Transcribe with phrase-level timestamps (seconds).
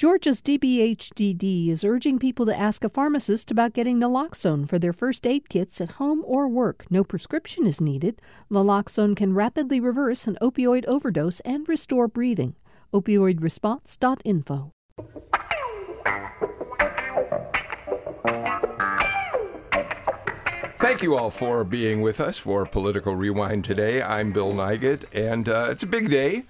[0.00, 5.26] Georgia's DBHDD is urging people to ask a pharmacist about getting naloxone for their first
[5.26, 6.86] aid kits at home or work.
[6.88, 8.18] No prescription is needed.
[8.50, 12.56] Naloxone can rapidly reverse an opioid overdose and restore breathing.
[12.94, 14.72] Opioidresponse.info.
[20.78, 24.00] Thank you all for being with us for Political Rewind today.
[24.00, 26.44] I'm Bill Nigut, and uh, it's a big day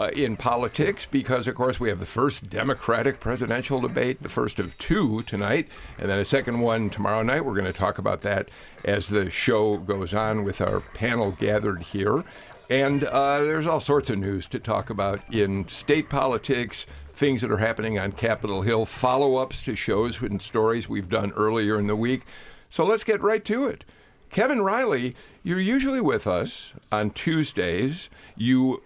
[0.00, 4.58] uh, in politics because, of course, we have the first Democratic presidential debate, the first
[4.58, 7.44] of two tonight, and then a second one tomorrow night.
[7.44, 8.48] We're going to talk about that
[8.84, 12.24] as the show goes on with our panel gathered here.
[12.68, 17.52] And uh, there's all sorts of news to talk about in state politics, things that
[17.52, 21.86] are happening on Capitol Hill, follow ups to shows and stories we've done earlier in
[21.86, 22.22] the week.
[22.68, 23.84] So let's get right to it.
[24.30, 25.14] Kevin Riley,
[25.44, 28.10] you're usually with us on Tuesdays.
[28.34, 28.82] You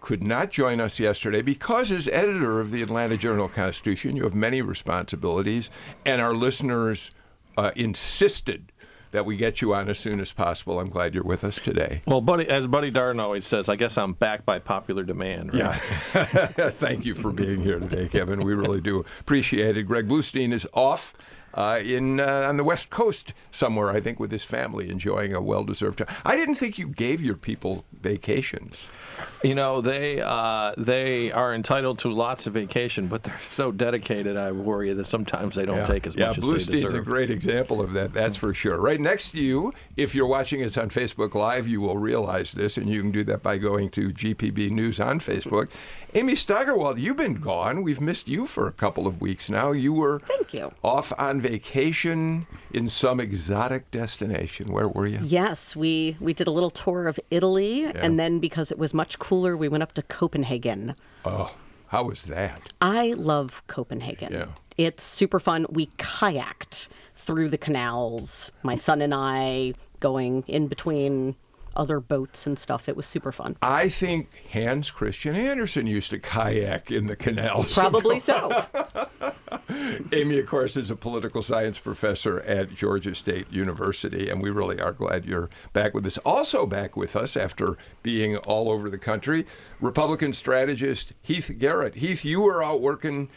[0.00, 4.34] could not join us yesterday because, as editor of the Atlanta Journal Constitution, you have
[4.34, 5.70] many responsibilities,
[6.04, 7.10] and our listeners
[7.56, 8.72] uh, insisted
[9.12, 10.80] that we get you on as soon as possible.
[10.80, 12.02] I'm glad you're with us today.
[12.06, 15.52] Well, Buddy, as Buddy Darden always says, I guess I'm back by popular demand.
[15.52, 15.60] Right?
[15.60, 15.72] Yeah.
[16.70, 18.42] Thank you for being here today, Kevin.
[18.42, 19.84] We really do appreciate it.
[19.84, 21.14] Greg Bluestein is off
[21.54, 25.40] uh, in uh, on the West Coast somewhere, I think, with his family, enjoying a
[25.42, 26.08] well-deserved time.
[26.24, 28.76] I didn't think you gave your people vacations.
[29.42, 34.36] You know, they uh, they are entitled to lots of vacation, but they're so dedicated.
[34.36, 35.86] I worry that sometimes they don't yeah.
[35.86, 36.92] take as yeah, much Blue as they deserve.
[36.92, 38.12] Yeah, a great example of that.
[38.12, 38.78] That's for sure.
[38.78, 42.76] Right next to you, if you're watching us on Facebook Live, you will realize this,
[42.76, 45.68] and you can do that by going to GPB News on Facebook.
[46.14, 47.82] Amy Steigerwalt, you've been gone.
[47.82, 49.72] We've missed you for a couple of weeks now.
[49.72, 50.70] You were Thank you.
[50.84, 54.66] off on vacation in some exotic destination.
[54.66, 55.20] Where were you?
[55.22, 59.18] Yes, we we did a little tour of Italy, and then because it was much
[59.18, 60.94] cooler, we went up to Copenhagen.
[61.24, 61.54] Oh,
[61.88, 62.72] how was that?
[62.82, 64.32] I love Copenhagen.
[64.32, 64.46] Yeah.
[64.76, 65.66] It's super fun.
[65.70, 68.52] We kayaked through the canals.
[68.62, 71.36] My son and I going in between
[71.76, 72.88] other boats and stuff.
[72.88, 73.56] It was super fun.
[73.62, 77.72] I think Hans Christian Andersen used to kayak in the canals.
[77.74, 78.66] Probably so.
[80.12, 84.80] Amy, of course, is a political science professor at Georgia State University, and we really
[84.80, 86.18] are glad you're back with us.
[86.18, 89.46] Also, back with us after being all over the country,
[89.80, 91.96] Republican strategist Heath Garrett.
[91.96, 93.28] Heath, you were out working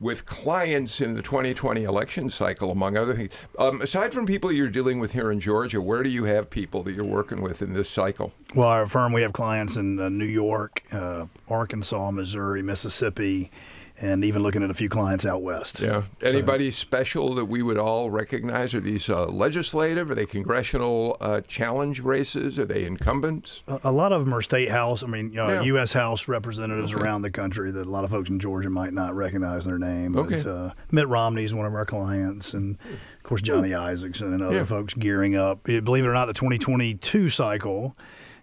[0.00, 3.32] with clients in the 2020 election cycle, among other things.
[3.58, 6.82] Um, aside from people you're dealing with here in Georgia, where do you have people
[6.84, 8.32] that you're working with in this cycle?
[8.54, 13.50] Well, our firm, we have clients in uh, New York, uh, Arkansas, Missouri, Mississippi,
[13.98, 15.80] and even looking at a few clients out west.
[15.80, 16.02] Yeah.
[16.22, 18.74] Anybody so, special that we would all recognize?
[18.74, 20.10] Are these uh, legislative?
[20.10, 22.58] Are they congressional uh, challenge races?
[22.58, 23.62] Are they incumbents?
[23.66, 25.02] A, a, lot of them are state house.
[25.02, 25.62] I mean, yeah.
[25.62, 25.92] U.S.
[25.92, 27.02] House representatives okay.
[27.02, 30.16] around the country that a lot of folks in Georgia might not recognize their name.
[30.16, 30.42] Okay.
[30.42, 34.42] But, uh, Mitt Romney is one of our clients, and of course Johnny Isakson and
[34.42, 34.64] other yeah.
[34.64, 35.64] folks gearing up.
[35.64, 37.96] Believe it or not, the 2022 cycle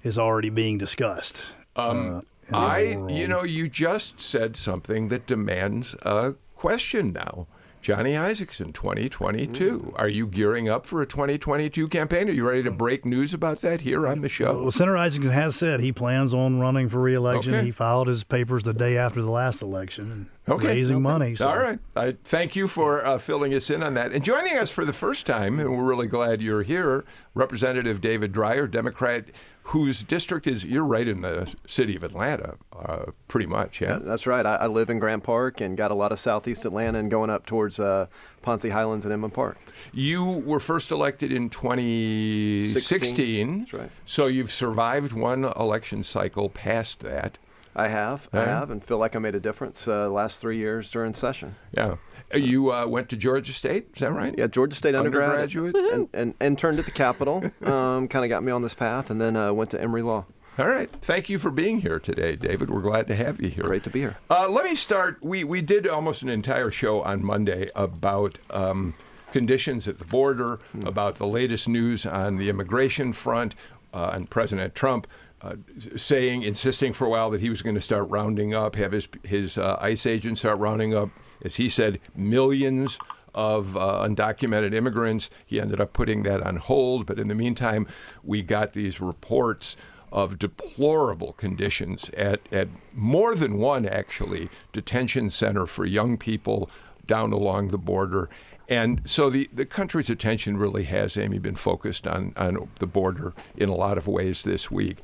[0.03, 1.45] is already being discussed.
[1.75, 7.47] Um, I, you know, you just said something that demands a question now.
[7.83, 9.79] Johnny Isakson, 2022.
[9.79, 9.99] Mm.
[9.99, 12.29] Are you gearing up for a 2022 campaign?
[12.29, 14.61] Are you ready to break news about that here on the show?
[14.61, 17.55] Well, Senator Isakson has said he plans on running for reelection.
[17.55, 17.65] Okay.
[17.65, 20.67] He filed his papers the day after the last election, okay.
[20.67, 21.03] raising okay.
[21.03, 21.35] money.
[21.35, 21.49] So.
[21.49, 21.77] All right.
[21.93, 24.13] I thank you for uh, filling us in on that.
[24.13, 28.31] And joining us for the first time, and we're really glad you're here, Representative David
[28.31, 29.25] Dreyer, Democrat
[29.67, 33.81] whose district is you're right in the city of Atlanta, uh, pretty much.
[33.81, 34.45] Yeah, that's right.
[34.45, 37.29] I, I, live in Grant Park and got a lot of Southeast Atlanta and going
[37.29, 38.07] up towards uh,
[38.41, 39.57] Ponce Highlands and Inman Park.
[39.93, 42.99] You were first elected in 2016.
[42.99, 43.59] 16.
[43.59, 43.89] That's right.
[44.05, 47.37] So you've survived one election cycle past that.
[47.75, 50.91] I have, I have, and feel like I made a difference uh, last three years
[50.91, 51.55] during session.
[51.75, 51.95] Yeah,
[52.33, 54.33] you uh, went to Georgia State, is that right?
[54.37, 57.43] Yeah, Georgia State undergrad, undergraduate, and, and, interned at the Capitol.
[57.63, 60.25] Um, kind of got me on this path, and then uh, went to Emory Law.
[60.59, 60.89] All right.
[61.01, 62.69] Thank you for being here today, David.
[62.69, 63.63] We're glad to have you here.
[63.63, 64.17] Great to be here.
[64.29, 65.17] Uh, let me start.
[65.23, 68.93] We, we did almost an entire show on Monday about um,
[69.31, 70.85] conditions at the border, mm.
[70.85, 73.55] about the latest news on the immigration front,
[73.93, 75.07] uh, and President Trump
[75.43, 75.55] uh,
[75.97, 79.09] saying, insisting for a while that he was going to start rounding up, have his
[79.23, 81.09] his uh, ICE agents start rounding up,
[81.43, 82.97] as he said, millions
[83.33, 85.29] of uh, undocumented immigrants.
[85.45, 87.87] He ended up putting that on hold, but in the meantime,
[88.23, 89.75] we got these reports
[90.11, 96.69] of deplorable conditions at, at more than one, actually, detention center for young people
[97.07, 98.29] down along the border.
[98.69, 103.33] And so the, the country's attention really has, Amy, been focused on, on the border
[103.57, 104.97] in a lot of ways this week.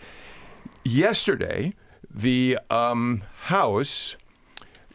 [0.86, 1.74] Yesterday,
[2.10, 4.16] the um, House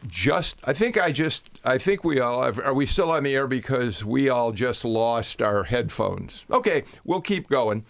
[0.07, 3.35] just I think I just I think we all have, are we still on the
[3.35, 6.45] air because we all just lost our headphones.
[6.51, 7.85] Okay, we'll keep going.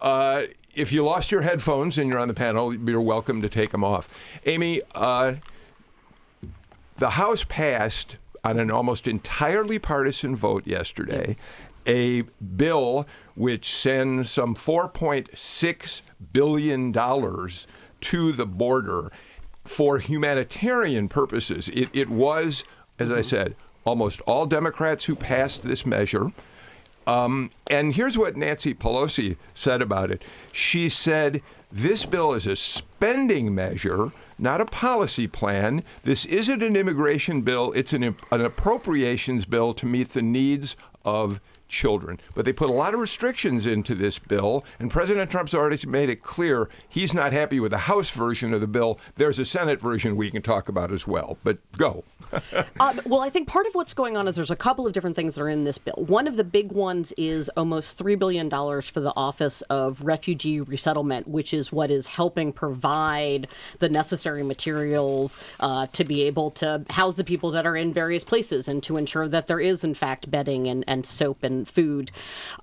[0.00, 0.44] Uh,
[0.74, 3.84] if you lost your headphones and you're on the panel, you're welcome to take them
[3.84, 4.08] off.
[4.44, 5.34] Amy, uh,
[6.96, 11.36] the House passed on an almost entirely partisan vote yesterday
[11.86, 12.22] a
[12.56, 16.00] bill which sends some 4.6
[16.32, 17.66] billion dollars
[18.00, 19.10] to the border
[19.64, 21.68] for humanitarian purposes.
[21.70, 22.64] It, it was,
[22.98, 26.32] as I said, almost all Democrats who passed this measure.
[27.06, 30.22] Um, and here's what Nancy Pelosi said about it.
[30.52, 35.82] She said, This bill is a spending measure, not a policy plan.
[36.02, 41.40] This isn't an immigration bill, it's an, an appropriations bill to meet the needs of
[41.74, 42.20] children.
[42.34, 46.08] But they put a lot of restrictions into this bill, and President Trump's already made
[46.08, 48.98] it clear he's not happy with the House version of the bill.
[49.16, 51.36] There's a Senate version we can talk about as well.
[51.44, 52.04] But go.
[52.80, 55.16] Um, well, I think part of what's going on is there's a couple of different
[55.16, 56.04] things that are in this bill.
[56.06, 61.28] One of the big ones is almost $3 billion for the Office of Refugee Resettlement,
[61.28, 63.48] which is what is helping provide
[63.78, 68.24] the necessary materials uh, to be able to house the people that are in various
[68.24, 72.10] places and to ensure that there is, in fact, bedding and, and soap and food.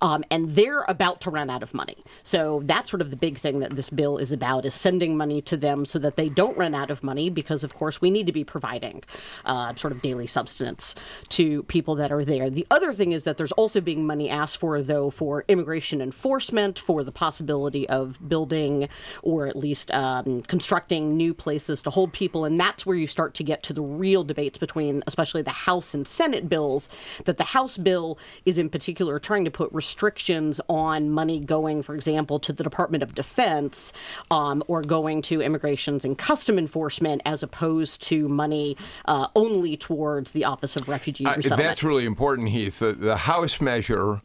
[0.01, 1.97] Um, and they're about to run out of money.
[2.23, 5.41] So that's sort of the big thing that this bill is about is sending money
[5.43, 8.25] to them so that they don't run out of money because, of course, we need
[8.27, 9.03] to be providing.
[9.45, 10.95] Uh, uh, sort of daily substance
[11.29, 12.49] to people that are there.
[12.49, 16.79] The other thing is that there's also being money asked for, though, for immigration enforcement,
[16.79, 18.89] for the possibility of building
[19.21, 22.45] or at least um, constructing new places to hold people.
[22.45, 25.93] And that's where you start to get to the real debates between, especially the House
[25.93, 26.89] and Senate bills.
[27.25, 31.93] That the House bill is in particular trying to put restrictions on money going, for
[31.93, 33.93] example, to the Department of Defense
[34.31, 39.77] um, or going to immigrations and custom enforcement as opposed to money uh, only only
[39.77, 41.53] towards the Office of Refugee Resettlement.
[41.53, 42.79] Uh, that's really important, Heath.
[42.79, 44.21] The, the House measure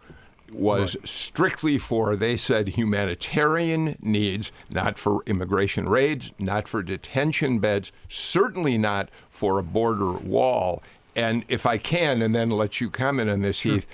[0.53, 1.09] was right.
[1.09, 8.79] strictly for, they said, humanitarian needs, not for immigration raids, not for detention beds, certainly
[8.79, 10.83] not for a border wall.
[11.17, 13.75] And if I can, and then let you comment on this, sure.
[13.75, 13.87] Heath,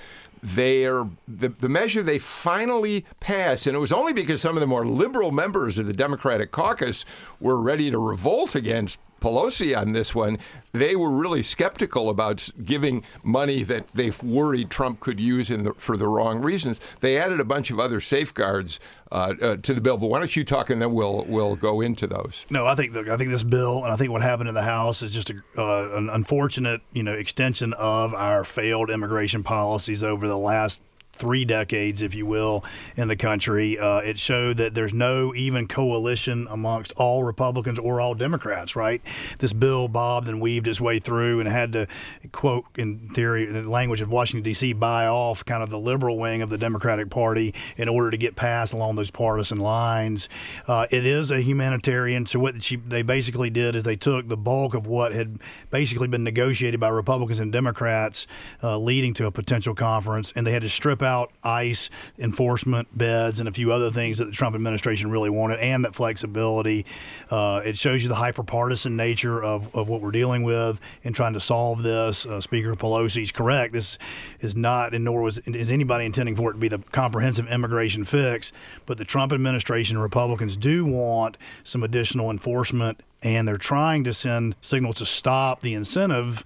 [0.43, 4.61] they are the, the measure they finally passed, and it was only because some of
[4.61, 7.05] the more liberal members of the Democratic caucus
[7.41, 10.37] were ready to revolt against Pelosi on this one,
[10.73, 15.97] they were really skeptical about giving money that they worried Trump could use the, for
[15.97, 16.81] the wrong reasons.
[17.01, 18.81] They added a bunch of other safeguards
[19.13, 19.99] uh, uh, to the bill.
[19.99, 22.45] But why don't you talk, and then we'll we'll go into those.
[22.51, 24.63] No, I think the, I think this bill, and I think what happened in the
[24.63, 30.03] House is just a, uh, an unfortunate, you know, extension of our failed immigration policies
[30.03, 30.83] over the last
[31.23, 32.65] three decades, if you will,
[32.97, 33.79] in the country.
[33.79, 39.01] Uh, it showed that there's no even coalition amongst all Republicans or all Democrats, right?
[39.39, 41.87] This bill bobbed and weaved its way through and had to,
[42.33, 46.19] quote, in theory, in the language of Washington, D.C., buy off kind of the liberal
[46.19, 50.29] wing of the Democratic Party in order to get passed along those partisan lines.
[50.67, 52.27] Uh, it is a humanitarian.
[52.27, 55.39] So what she, they basically did is they took the bulk of what had
[55.71, 58.27] basically been negotiated by Republicans and Democrats
[58.61, 62.89] uh, leading to a potential conference, and they had to strip out out ICE enforcement
[62.97, 66.87] beds and a few other things that the Trump administration really wanted, and that flexibility.
[67.31, 71.35] Uh, it shows you the hyperpartisan nature of, of what we're dealing with in trying
[71.35, 72.25] to solve this.
[72.25, 73.73] Uh, Speaker Pelosi is correct.
[73.73, 73.99] This
[74.41, 78.05] is not, and nor was is anybody intending for it to be the comprehensive immigration
[78.05, 78.53] fix.
[78.87, 84.13] But the Trump administration and Republicans do want some additional enforcement, and they're trying to
[84.13, 86.45] send signals to stop the incentive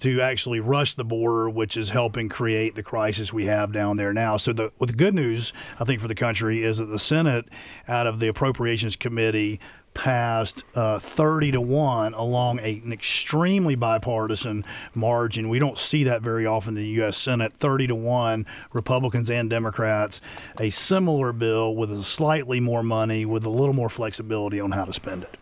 [0.00, 4.12] to actually rush the border, which is helping create the crisis we have down there
[4.12, 4.36] now.
[4.36, 7.46] So, the, well, the good news, I think, for the country is that the Senate,
[7.86, 9.60] out of the Appropriations Committee,
[9.98, 14.64] passed uh, 30 to 1 along a, an extremely bipartisan
[14.94, 15.48] margin.
[15.48, 17.16] We don't see that very often in the U.S.
[17.16, 17.52] Senate.
[17.52, 20.20] 30 to 1, Republicans and Democrats,
[20.60, 24.92] a similar bill with slightly more money, with a little more flexibility on how to
[24.92, 25.36] spend it.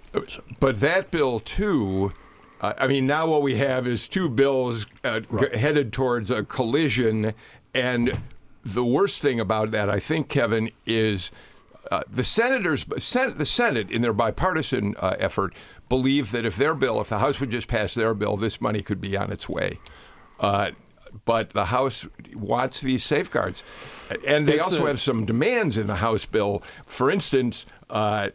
[0.58, 2.14] But that bill, too,
[2.60, 5.52] uh, I mean, now what we have is two bills uh, right.
[5.52, 7.34] g- headed towards a collision.
[7.74, 8.18] And
[8.64, 11.30] the worst thing about that, I think, Kevin, is
[11.90, 15.54] uh, the senators, Senate, the Senate, in their bipartisan uh, effort,
[15.88, 18.82] believe that if their bill, if the House would just pass their bill, this money
[18.82, 19.78] could be on its way.
[20.40, 20.70] Uh,
[21.24, 23.62] but the House wants these safeguards.
[24.26, 26.62] And they it's also a, have some demands in the House bill.
[26.86, 28.30] For instance, uh,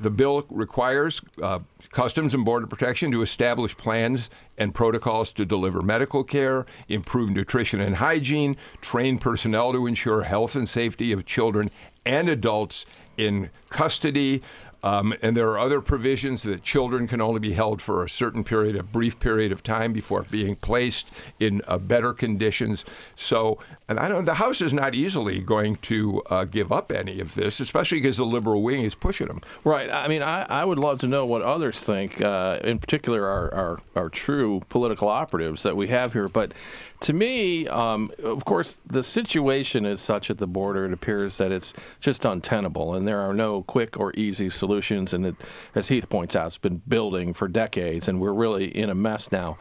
[0.00, 5.82] the bill requires uh, Customs and Border Protection to establish plans and protocols to deliver
[5.82, 11.70] medical care, improve nutrition and hygiene, train personnel to ensure health and safety of children
[12.04, 12.84] and adults
[13.16, 14.42] in custody.
[14.82, 18.42] Um, and there are other provisions that children can only be held for a certain
[18.42, 22.84] period, a brief period of time before being placed in uh, better conditions.
[23.14, 23.58] So,
[23.88, 27.34] and I don't, the House is not easily going to uh, give up any of
[27.34, 29.40] this, especially because the liberal wing is pushing them.
[29.62, 29.88] Right.
[29.90, 33.54] I mean, I, I would love to know what others think, uh, in particular our,
[33.54, 36.28] our, our true political operatives that we have here.
[36.28, 36.52] But
[37.02, 41.50] to me, um, of course, the situation is such at the border, it appears that
[41.50, 45.12] it's just untenable, and there are no quick or easy solutions.
[45.12, 45.36] And it,
[45.74, 49.32] as Heath points out, it's been building for decades, and we're really in a mess
[49.32, 49.58] now.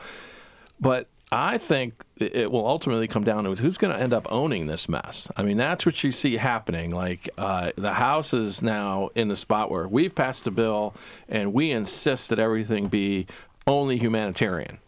[0.79, 4.67] But I think it will ultimately come down to who's going to end up owning
[4.67, 5.31] this mess.
[5.35, 6.91] I mean, that's what you see happening.
[6.91, 10.93] Like uh, the House is now in the spot where we've passed a bill
[11.27, 13.27] and we insist that everything be
[13.65, 14.79] only humanitarian.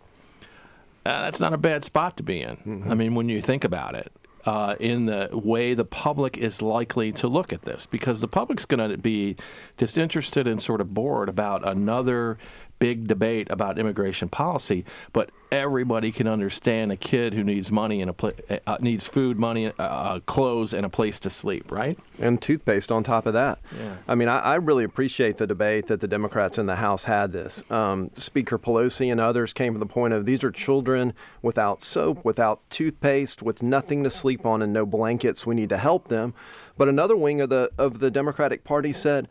[1.05, 2.55] Uh, that's not a bad spot to be in.
[2.57, 2.91] Mm-hmm.
[2.91, 4.11] I mean, when you think about it,
[4.45, 8.65] uh, in the way the public is likely to look at this, because the public's
[8.65, 9.35] going to be
[9.77, 12.37] just interested and sort of bored about another
[12.83, 18.09] big debate about immigration policy, but everybody can understand a kid who needs money and
[18.09, 18.33] a pl-
[18.67, 21.97] uh, needs food, money, uh, uh, clothes, and a place to sleep, right?
[22.19, 23.59] And toothpaste on top of that.
[23.79, 23.95] Yeah.
[24.05, 27.31] I mean, I, I really appreciate the debate that the Democrats in the House had
[27.31, 27.63] this.
[27.71, 32.25] Um, Speaker Pelosi and others came to the point of these are children without soap,
[32.25, 35.45] without toothpaste, with nothing to sleep on, and no blankets.
[35.45, 36.33] We need to help them.
[36.77, 39.29] But another wing of the of the Democratic Party said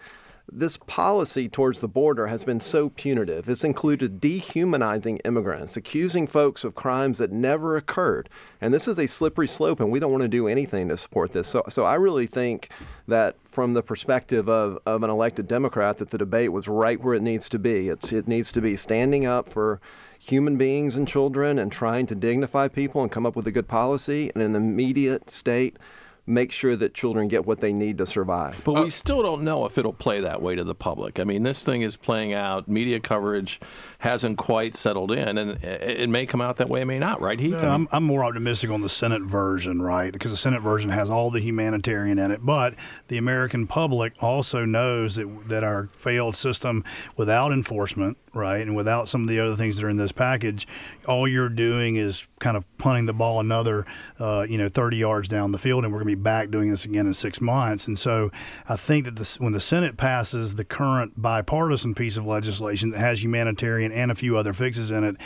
[0.50, 3.49] this policy towards the border has been so punitive.
[3.49, 8.28] It's included dehumanizing immigrants, accusing folks of crimes that never occurred.
[8.61, 11.32] And this is a slippery slope, and we don't want to do anything to support
[11.32, 11.49] this.
[11.49, 12.70] So, so I really think
[13.06, 17.14] that from the perspective of, of an elected Democrat, that the debate was right where
[17.14, 17.88] it needs to be.
[17.88, 19.80] It's, it needs to be standing up for
[20.18, 23.68] human beings and children and trying to dignify people and come up with a good
[23.68, 24.30] policy.
[24.34, 25.76] And in the immediate state,
[26.24, 28.62] make sure that children get what they need to survive.
[28.64, 31.18] But we still don't know if it'll play that way to the public.
[31.18, 32.68] I mean, this thing is playing out.
[32.68, 33.60] Media coverage
[33.98, 37.38] hasn't quite settled in, and it may come out that way, it may not, right,
[37.38, 37.62] Heath?
[37.62, 40.12] I'm, I'm more optimistic on the Senate version, right?
[40.12, 42.74] Because the Senate version has all the humanitarian in it, but
[43.08, 46.84] the American public also knows that, that our failed system
[47.16, 50.68] without enforcement, right, and without some of the other things that are in this package,
[51.06, 53.86] all you're doing is kind of punting the ball another,
[54.18, 56.71] uh, you know, 30 yards down the field, and we're going to be back doing
[56.71, 57.87] this again in six months.
[57.87, 58.31] And so
[58.69, 63.23] I think that when the Senate passes the current bipartisan piece of legislation that has
[63.23, 65.16] humanitarian and a few other fixes in it,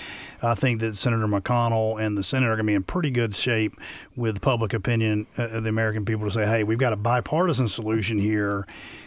[0.43, 3.35] I think that Senator McConnell and the Senate are going to be in pretty good
[3.35, 3.79] shape
[4.15, 7.69] with public opinion uh, of the American people to say, hey, we've got a bipartisan
[7.69, 8.67] solution here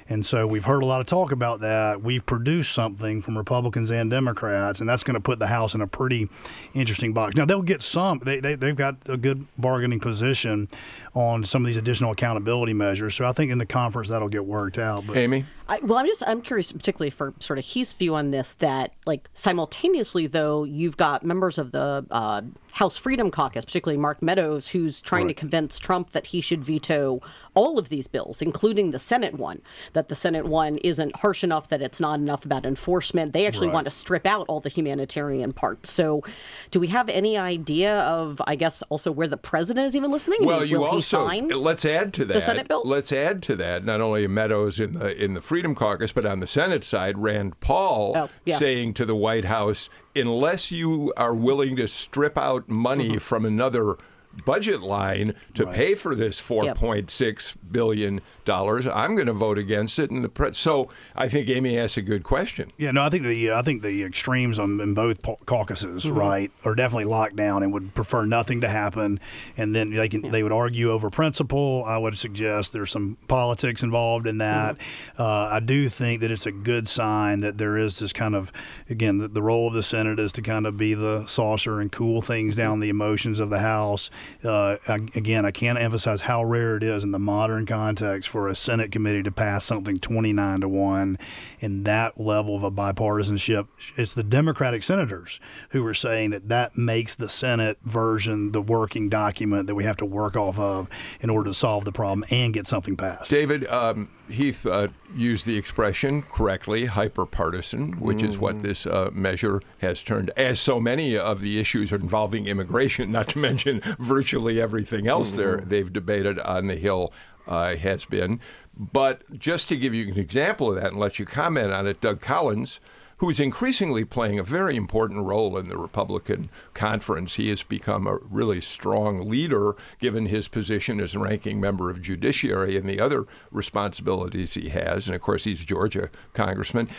[0.09, 2.01] and so we've heard a lot of talk about that.
[2.01, 5.81] We've produced something from Republicans and Democrats, and that's going to put the House in
[5.81, 6.27] a pretty
[6.73, 7.35] interesting box.
[7.35, 10.67] Now, they'll get some, they, they, they've got a good bargaining position
[11.13, 13.13] on some of these additional accountability measures.
[13.13, 15.05] So I think in the conference that'll get worked out.
[15.05, 15.15] But.
[15.15, 15.45] Amy?
[15.67, 18.55] I, well, I'm just I'm curious, particularly for sort of Heath's view on this.
[18.55, 22.41] That like simultaneously, though, you've got members of the uh,
[22.73, 25.35] House Freedom Caucus, particularly Mark Meadows, who's trying right.
[25.35, 27.21] to convince Trump that he should veto
[27.53, 29.61] all of these bills, including the Senate one.
[29.93, 33.33] That the Senate one isn't harsh enough, that it's not enough about enforcement.
[33.33, 33.73] They actually right.
[33.73, 35.91] want to strip out all the humanitarian parts.
[35.91, 36.23] So,
[36.71, 40.45] do we have any idea of, I guess, also where the president is even listening?
[40.45, 42.83] Well, I mean, you also let's add to that the Senate bill.
[42.85, 46.39] Let's add to that not only Meadows in the in the Freedom Caucus, but on
[46.39, 48.57] the Senate side, Rand Paul oh, yeah.
[48.57, 53.17] saying to the White House, unless you are willing to strip out money mm-hmm.
[53.17, 53.97] from another
[54.45, 55.75] budget line to right.
[55.75, 58.87] pay for this four point six billion dollars.
[58.87, 60.09] I'm going to vote against it.
[60.09, 62.71] And the pre- so I think Amy asked a good question.
[62.77, 66.17] Yeah, no, I think the I think the extremes on in both caucuses, mm-hmm.
[66.17, 69.19] right, are definitely locked down and would prefer nothing to happen.
[69.55, 70.31] And then they can yeah.
[70.31, 71.83] they would argue over principle.
[71.85, 74.77] I would suggest there's some politics involved in that.
[74.77, 75.21] Mm-hmm.
[75.21, 78.51] Uh, I do think that it's a good sign that there is this kind of
[78.89, 81.91] again the, the, role of the Senate is to kind of be the saucer and
[81.91, 82.81] cool things down mm-hmm.
[82.81, 84.09] the emotions of the House.
[84.43, 88.55] Uh, again, I can't emphasize how rare it is in the modern context for a
[88.55, 91.17] Senate committee to pass something 29 to 1
[91.59, 93.67] in that level of a bipartisanship.
[93.97, 99.09] It's the Democratic senators who are saying that that makes the Senate version the working
[99.09, 100.87] document that we have to work off of
[101.21, 103.29] in order to solve the problem and get something passed.
[103.29, 108.27] David, um, Heath uh, used the expression correctly, hyperpartisan, which mm-hmm.
[108.27, 108.67] is what mm-hmm.
[108.67, 113.39] this uh, measure has turned, as so many of the issues involving immigration, not to
[113.39, 115.67] mention virtually everything else mm-hmm.
[115.67, 117.11] they've debated on the Hill
[117.47, 118.39] uh, has been.
[118.77, 121.99] But just to give you an example of that and let you comment on it,
[121.99, 122.79] Doug Collins,
[123.19, 127.35] who's increasingly playing a very important role in the Republican conference.
[127.35, 132.01] He has become a really strong leader given his position as a ranking member of
[132.01, 135.07] Judiciary and the other responsibilities he has.
[135.07, 136.89] And of course, he's Georgia congressman.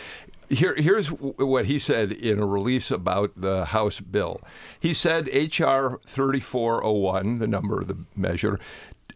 [0.47, 4.41] Here, here's what he said in a release about the House bill.
[4.79, 5.99] He said H.R.
[6.05, 8.59] 3401, the number of the measure,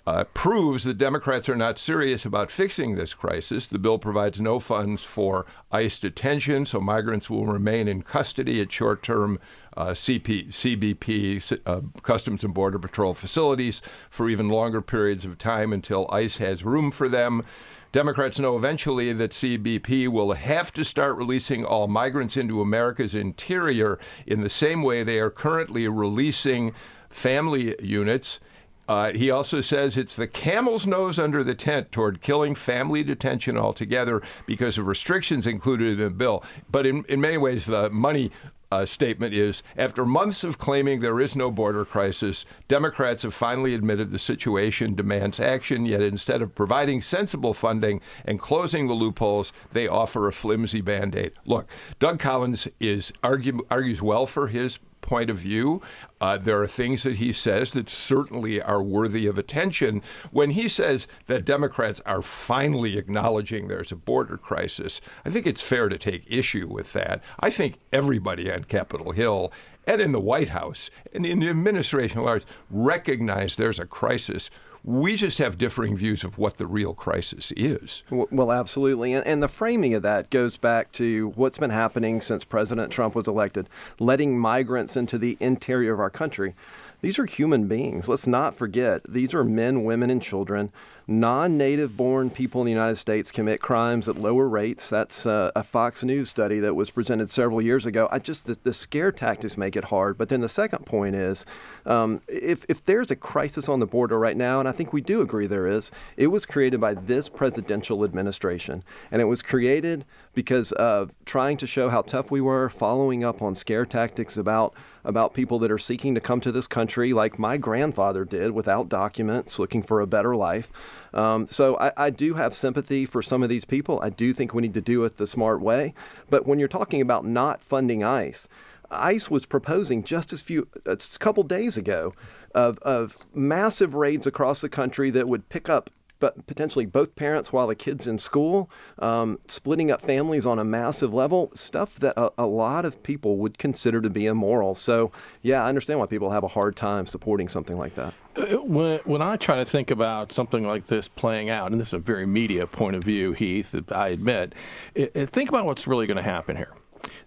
[0.08, 3.66] uh, proves that Democrats are not serious about fixing this crisis.
[3.66, 8.72] The bill provides no funds for ICE detention, so migrants will remain in custody at
[8.72, 9.40] short term
[9.76, 15.74] uh, CP, CBP, uh, Customs and Border Patrol facilities for even longer periods of time
[15.74, 17.44] until ICE has room for them.
[17.92, 23.98] Democrats know eventually that CBP will have to start releasing all migrants into America's interior
[24.28, 26.74] in the same way they are currently releasing
[27.10, 28.40] family units.
[28.88, 33.58] Uh, he also says it's the camel's nose under the tent toward killing family detention
[33.58, 36.44] altogether because of restrictions included in the bill.
[36.70, 38.32] But in, in many ways, the money
[38.72, 43.74] uh, statement is after months of claiming there is no border crisis, Democrats have finally
[43.74, 49.54] admitted the situation demands action, yet instead of providing sensible funding and closing the loopholes,
[49.72, 51.34] they offer a flimsy band aid.
[51.46, 51.68] Look,
[52.00, 55.82] Doug Collins is argue, argues well for his point of view.
[56.20, 60.02] Uh, there are things that he says that certainly are worthy of attention.
[60.32, 65.62] When he says that Democrats are finally acknowledging there's a border crisis, I think it's
[65.62, 67.22] fair to take issue with that.
[67.40, 69.54] I think everybody on Capitol Hill
[69.88, 74.50] and in the White House and in the administration at large recognize there's a crisis
[74.86, 78.04] we just have differing views of what the real crisis is.
[78.12, 79.14] Well, absolutely.
[79.14, 83.28] And, the framing of that goes back to what's been happening since President Trump was
[83.28, 83.68] elected,
[84.00, 86.54] letting migrants into the interior of our country.
[87.02, 88.10] These are human beings.
[88.10, 90.72] Let's not forget, these are men, women, and children.
[91.08, 94.90] Non native born people in the United States commit crimes at lower rates.
[94.90, 98.08] That's uh, a Fox News study that was presented several years ago.
[98.12, 100.18] I just, the, the scare tactics make it hard.
[100.18, 101.46] But then the second point is
[101.86, 105.02] um, if, if there's a crisis on the border right now, and I think we
[105.02, 108.84] do agree there is, it was created by this presidential administration.
[109.12, 113.44] And it was created because of trying to show how tough we were, following up
[113.44, 114.74] on scare tactics about
[115.06, 118.90] about people that are seeking to come to this country, like my grandfather did, without
[118.90, 120.72] documents, looking for a better life.
[121.14, 124.00] Um, so I, I, do have sympathy for some of these people.
[124.02, 125.94] I do think we need to do it the smart way.
[126.30, 128.50] But when you're talking about not funding ICE,
[128.92, 132.14] ICE was proposing just as few a couple days ago
[132.54, 135.90] of, of massive raids across the country that would pick up
[136.26, 140.64] but potentially both parents while the kid's in school, um, splitting up families on a
[140.64, 144.74] massive level, stuff that a, a, lot of people would consider to be immoral.
[144.74, 145.12] So,
[145.44, 148.16] yeah, I understand why people have a hard time supporting something like that.
[148.36, 151.90] Uh, when, when I try to think about something like this playing out, and this
[151.90, 154.54] is a very media point of view, Heath, I admit,
[154.96, 156.74] it, it, think about what's really going to happen here.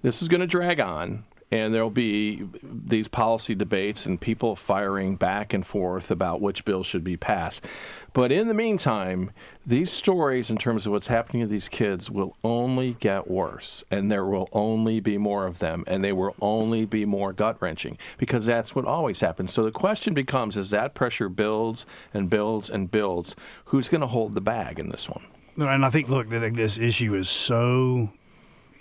[0.03, 5.17] This is going to drag on and there'll be these policy debates and people firing
[5.17, 7.65] back and forth about which bill should be passed.
[8.13, 9.31] But in the meantime,
[9.65, 14.11] these stories, in terms of what's happening to these kids, will only get worse, and
[14.11, 17.99] there will only be more of them, and they will only be more gut wrenching
[18.17, 19.53] because that's what always happens.
[19.53, 24.07] So the question becomes as that pressure builds and builds and builds, who's going to
[24.07, 25.25] hold the bag in this one?
[25.57, 28.11] And I think, look, this issue is so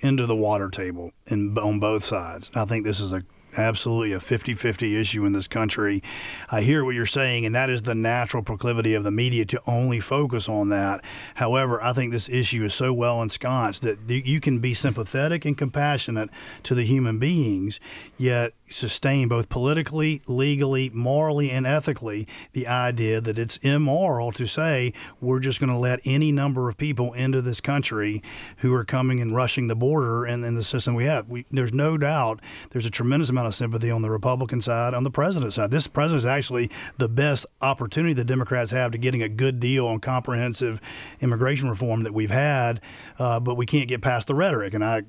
[0.02, 2.52] into the water table in, on both sides.
[2.56, 3.24] I think this is a
[3.56, 6.04] absolutely a 50 50 issue in this country.
[6.50, 9.62] I hear what you're saying, and that is the natural proclivity of the media to
[9.68, 11.04] only focus on that.
[11.36, 15.58] However, I think this issue is so well ensconced that you can be sympathetic and
[15.58, 16.30] compassionate
[16.64, 17.80] to the human beings,
[18.18, 24.94] yet sustain both politically, legally, morally, and ethically the idea that it's immoral to say
[25.22, 28.22] we're just going to let any number of people into this country
[28.58, 31.28] who are coming and rushing the border and in the system we have.
[31.30, 35.04] We, there's no doubt there's a tremendous amount of sympathy on the Republican side, on
[35.04, 35.72] the president's side.
[35.72, 39.86] This president is actually the best opportunity the Democrats have to getting a good deal
[39.88, 40.82] on comprehensive
[41.22, 42.82] immigration reform that we've had,
[43.20, 44.74] uh, but we can't get past the rhetoric.
[44.74, 45.04] And I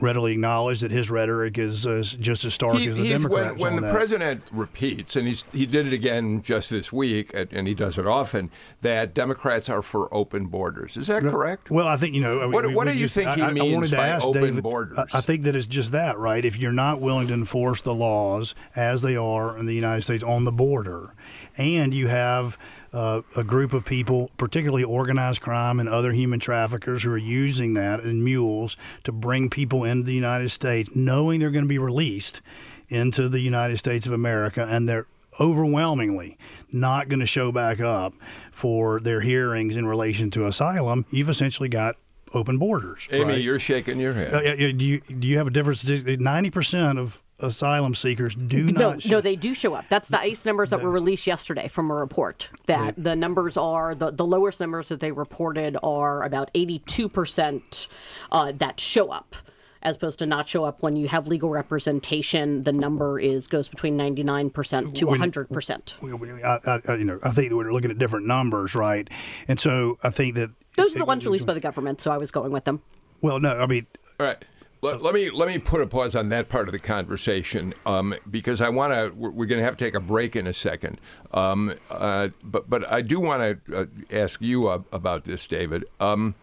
[0.00, 3.52] readily acknowledge that his rhetoric is uh, just as stark he, as the Democrats.
[3.52, 3.94] When, when the that.
[3.94, 8.06] president repeats, and he's, he did it again just this week, and he does it
[8.06, 8.50] often,
[8.82, 10.96] that Democrats are for open borders.
[10.96, 11.70] Is that correct?
[11.70, 12.48] Well, I think you know.
[12.48, 14.62] What, we, what we do you just, think he I, means I by open David,
[14.62, 14.98] borders?
[15.14, 16.44] I think that it's just that, right?
[16.44, 20.22] If you're not willing to enforce the laws as they are in the United States
[20.22, 21.14] on the border,
[21.56, 22.58] and you have
[22.92, 27.74] uh, a group of people, particularly organized crime and other human traffickers, who are using
[27.74, 31.78] that and mules to bring people into the United States, knowing they're going to be
[31.78, 32.40] released
[32.88, 35.06] into the United States of America, and they're
[35.38, 36.36] overwhelmingly
[36.72, 38.12] not going to show back up
[38.50, 41.06] for their hearings in relation to asylum.
[41.10, 41.96] You've essentially got
[42.34, 43.08] open borders.
[43.10, 43.40] Amy, right?
[43.40, 44.34] you're shaking your head.
[44.34, 44.40] Uh,
[44.72, 45.84] do you do you have a difference?
[45.84, 49.06] Ninety percent of asylum seekers do no, not.
[49.06, 49.86] no, they do show up.
[49.88, 52.50] That's the ICE numbers that were released yesterday from a report.
[52.66, 57.08] That the numbers are the, the lowest numbers that they reported are about eighty two
[57.08, 57.88] percent
[58.32, 59.36] uh, that show up
[59.82, 62.64] as opposed to not show up when you have legal representation.
[62.64, 65.96] The number is goes between ninety nine percent to hundred percent.
[66.00, 69.08] We- we- I, I, you know, I think that we're looking at different numbers, right?
[69.48, 72.18] And so I think that Those are the ones released by the government, so I
[72.18, 72.82] was going with them.
[73.22, 73.86] Well, no, I mean,
[74.18, 74.44] All right.
[74.82, 78.14] Let, let me let me put a pause on that part of the conversation um,
[78.30, 79.12] because I want to.
[79.14, 80.98] We're, we're going to have to take a break in a second.
[81.32, 85.84] Um, uh, but but I do want to uh, ask you uh, about this, David.
[86.00, 86.34] Um,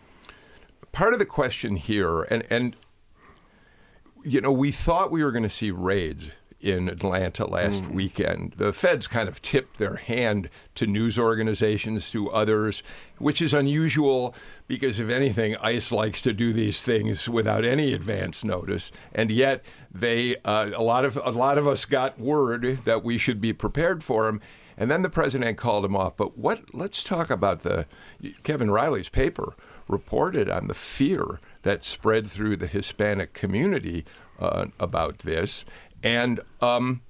[0.92, 2.76] part of the question here, and and
[4.24, 8.54] you know, we thought we were going to see raids in Atlanta last weekend.
[8.58, 12.82] The feds kind of tipped their hand to news organizations, to others,
[13.20, 14.34] which is unusual
[14.68, 18.92] because, if anything, ICE likes to do these things without any advance notice.
[19.14, 23.18] And yet, they uh, a lot of a lot of us got word that we
[23.18, 24.42] should be prepared for them.
[24.80, 26.18] And then the president called him off.
[26.18, 26.74] But what?
[26.74, 27.86] Let's talk about the
[28.44, 29.54] Kevin Riley's paper
[29.88, 34.06] reported on the fear that spread through the Hispanic community
[34.40, 35.66] uh, about this.
[36.04, 37.02] And um,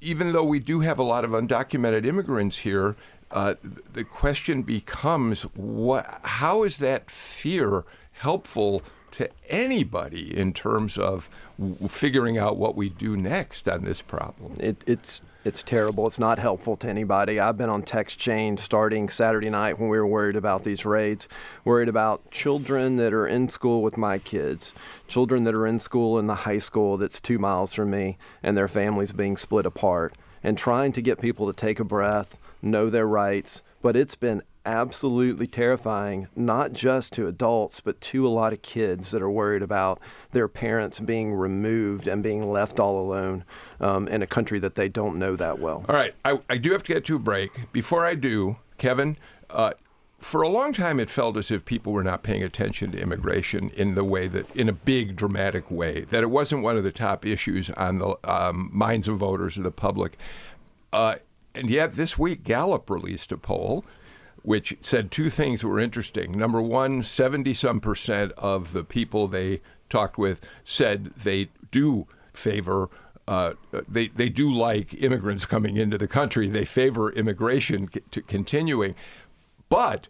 [0.00, 2.96] even though we do have a lot of undocumented immigrants here,
[3.30, 3.54] uh,
[3.92, 6.20] the question becomes: what?
[6.22, 12.88] How is that fear helpful to anybody in terms of w- figuring out what we
[12.88, 14.56] do next on this problem?
[14.58, 16.06] It, it's it's terrible.
[16.06, 17.40] It's not helpful to anybody.
[17.40, 21.28] I've been on text chain starting Saturday night when we were worried about these raids,
[21.64, 24.74] worried about children that are in school with my kids,
[25.08, 28.56] children that are in school in the high school that's two miles from me, and
[28.56, 32.90] their families being split apart, and trying to get people to take a breath, know
[32.90, 33.62] their rights.
[33.82, 39.10] But it's been absolutely terrifying, not just to adults, but to a lot of kids
[39.10, 39.98] that are worried about
[40.32, 43.44] their parents being removed and being left all alone
[43.80, 45.84] um, in a country that they don't know that well.
[45.88, 47.72] All right, I, I do have to get to a break.
[47.72, 49.16] Before I do, Kevin,
[49.48, 49.72] uh,
[50.18, 53.70] for a long time it felt as if people were not paying attention to immigration
[53.70, 56.92] in the way that, in a big, dramatic way, that it wasn't one of the
[56.92, 60.18] top issues on the um, minds of voters or the public.
[60.92, 61.16] Uh,
[61.54, 63.84] and yet, this week, Gallup released a poll
[64.42, 66.36] which said two things that were interesting.
[66.36, 72.88] Number one, 70 some percent of the people they talked with said they do favor.
[73.28, 73.52] Uh,
[73.88, 76.48] they they do like immigrants coming into the country.
[76.48, 78.94] They favor immigration c- continuing,
[79.68, 80.08] but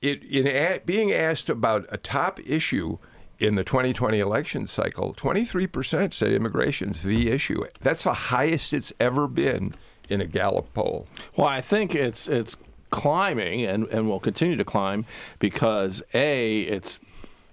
[0.00, 2.98] it in a, being asked about a top issue
[3.38, 7.64] in the 2020 election cycle, 23% said immigration is the issue.
[7.80, 9.74] That's the highest it's ever been
[10.12, 11.06] in a Gallup poll.
[11.36, 12.56] Well, I think it's it's
[12.90, 15.06] climbing and, and will continue to climb
[15.38, 17.00] because a it's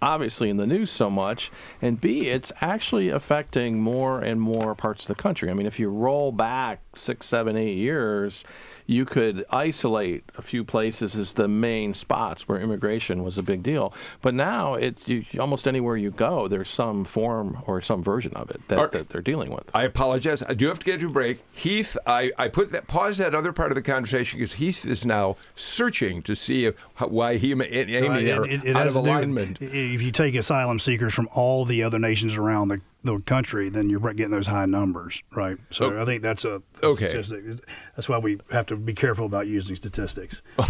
[0.02, 1.50] obviously in the news so much
[1.82, 5.80] and b it's actually affecting more and more parts of the country i mean if
[5.80, 8.44] you roll back six seven eight years
[8.90, 13.64] you could isolate a few places as the main spots where immigration was a big
[13.64, 18.34] deal but now it you, almost anywhere you go there's some form or some version
[18.34, 20.42] of it that, that they're dealing with I apologize.
[20.44, 21.40] I do have to get to a break.
[21.52, 25.06] Heath, I, I put that pause that other part of the conversation because Heath is
[25.06, 26.76] now searching to see if,
[27.08, 29.58] why he and Amy Uh, are it, it out of to do with- alignment.
[29.62, 33.90] if you take asylum seekers from all the other nations around the, the country, then
[33.90, 35.58] you're getting those high numbers, right?
[35.72, 36.02] So Oh.
[36.02, 37.08] I think that's a, a Okay.
[37.08, 37.44] statistic.
[37.96, 40.42] That's why we have to be careful about using statistics.
[40.58, 40.64] we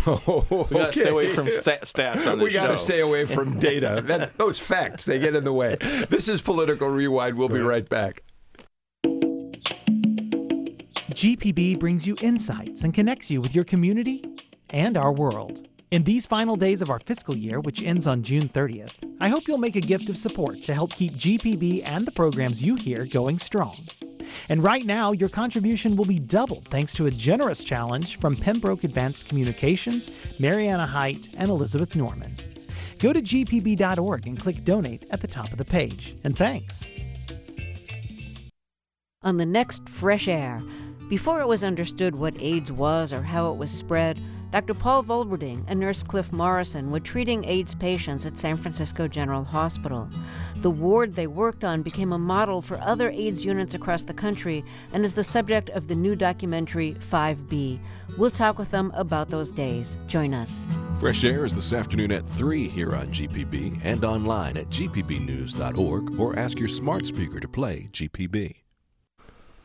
[0.70, 4.04] gotta stay away from sta- stats on this we got to stay away from data.
[4.06, 5.78] That, those facts, they get in the way.
[6.10, 7.38] This is Political Rewind.
[7.38, 8.22] We'll be right back.
[11.14, 14.24] GPB brings you insights and connects you with your community
[14.70, 15.68] and our world.
[15.92, 19.48] In these final days of our fiscal year, which ends on June 30th, I hope
[19.48, 23.08] you'll make a gift of support to help keep GPB and the programs you hear
[23.12, 23.74] going strong.
[24.50, 28.84] And right now, your contribution will be doubled thanks to a generous challenge from Pembroke
[28.84, 32.32] Advanced Communications, Mariana Height, and Elizabeth Norman.
[33.00, 36.14] Go to gpb.org and click donate at the top of the page.
[36.24, 36.94] And thanks.
[39.24, 40.62] on the next Fresh Air.
[41.10, 44.20] Before it was understood what AIDS was or how it was spread,
[44.52, 44.74] Dr.
[44.74, 50.10] Paul Volberding and Nurse Cliff Morrison were treating AIDS patients at San Francisco General Hospital.
[50.58, 54.66] The ward they worked on became a model for other AIDS units across the country
[54.92, 57.80] and is the subject of the new documentary 5B.
[58.18, 60.00] We'll talk with them about those days.
[60.08, 60.66] Join us.
[61.00, 66.40] Fresh Air is this afternoon at 3 here on GPB and online at gpbnews.org or
[66.40, 68.64] ask your smart speaker to play GPB.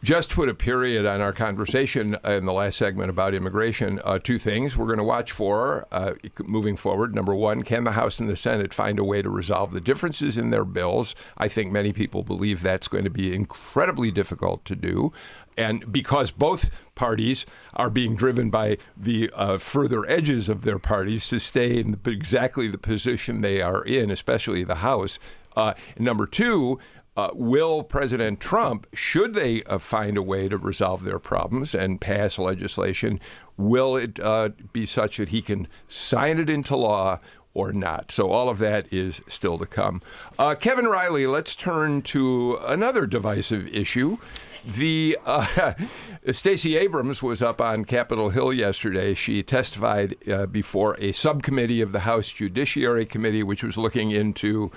[0.04, 3.98] Just put a period on our conversation in the last segment about immigration.
[4.04, 6.12] Uh, two things we're going to watch for uh,
[6.44, 7.14] moving forward.
[7.14, 10.36] Number one, can the House and the Senate find a way to resolve the differences
[10.36, 11.14] in their bills?
[11.38, 15.14] I think many people believe that's going to be incredibly difficult to do.
[15.56, 21.26] And because both parties are being driven by the uh, further edges of their parties
[21.28, 25.18] to stay in exactly the position they are in, especially the House.
[25.56, 26.78] Uh, number two,
[27.16, 32.00] uh, will President Trump, should they uh, find a way to resolve their problems and
[32.00, 33.20] pass legislation,
[33.57, 37.20] will it uh, be such that he can sign it into law
[37.53, 38.11] or not?
[38.11, 40.03] So all of that is still to come.
[40.38, 44.18] Uh, Kevin Riley, let's turn to another divisive issue.
[44.66, 45.74] The uh,
[46.33, 49.14] Stacey Abrams was up on Capitol Hill yesterday.
[49.14, 54.72] She testified uh, before a subcommittee of the House Judiciary Committee, which was looking into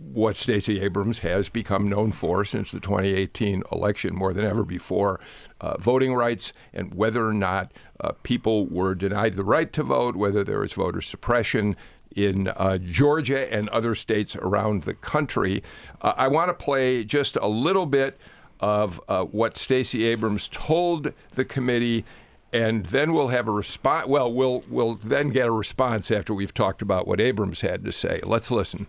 [0.00, 5.20] what Stacey Abrams has become known for since the 2018 election more than ever before
[5.60, 10.16] uh, voting rights and whether or not uh, people were denied the right to vote,
[10.16, 11.76] whether there was voter suppression
[12.16, 15.62] in uh, Georgia and other states around the country.
[16.00, 18.18] Uh, I want to play just a little bit
[18.58, 22.04] of uh, what Stacey Abrams told the committee.
[22.52, 24.08] And then we'll have a response.
[24.08, 27.92] Well, we'll we'll then get a response after we've talked about what Abrams had to
[27.92, 28.18] say.
[28.24, 28.88] Let's listen.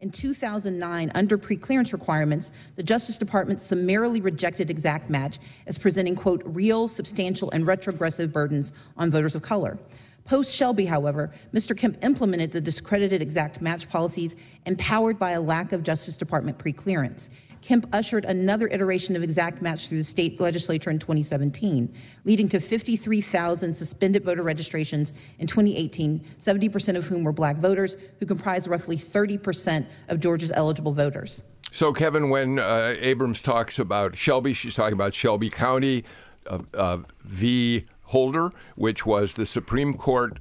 [0.00, 6.40] In 2009, under preclearance requirements, the Justice Department summarily rejected exact match as presenting, quote,
[6.44, 9.76] real, substantial, and retrogressive burdens on voters of color.
[10.24, 11.76] Post Shelby, however, Mr.
[11.76, 17.28] Kemp implemented the discredited exact match policies empowered by a lack of Justice Department preclearance.
[17.68, 22.60] Kemp ushered another iteration of exact match through the state legislature in 2017, leading to
[22.60, 28.96] 53,000 suspended voter registrations in 2018, 70% of whom were black voters, who comprise roughly
[28.96, 31.42] 30% of Georgia's eligible voters.
[31.70, 36.04] So, Kevin, when uh, Abrams talks about Shelby, she's talking about Shelby County,
[36.46, 37.84] uh, uh, v.
[38.08, 40.38] Holder, which was the Supreme Court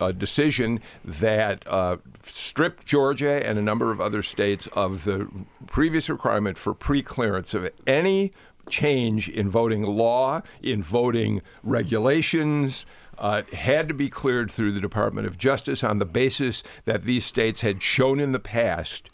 [0.00, 5.28] uh, decision that uh, stripped Georgia and a number of other states of the
[5.66, 8.32] previous requirement for preclearance of any
[8.68, 12.86] change in voting law, in voting regulations.
[13.18, 17.26] Uh, had to be cleared through the Department of Justice on the basis that these
[17.26, 19.10] states had shown in the past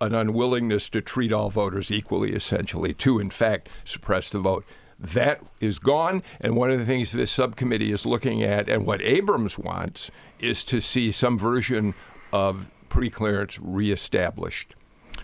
[0.00, 4.64] an unwillingness to treat all voters equally, essentially, to, in fact, suppress the vote.
[5.00, 6.22] That is gone.
[6.40, 10.62] And one of the things this subcommittee is looking at, and what Abrams wants, is
[10.64, 11.94] to see some version
[12.32, 14.74] of preclearance reestablished.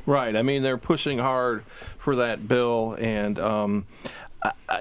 [0.07, 0.35] Right.
[0.35, 1.65] I mean, they're pushing hard
[1.99, 3.87] for that bill, and um,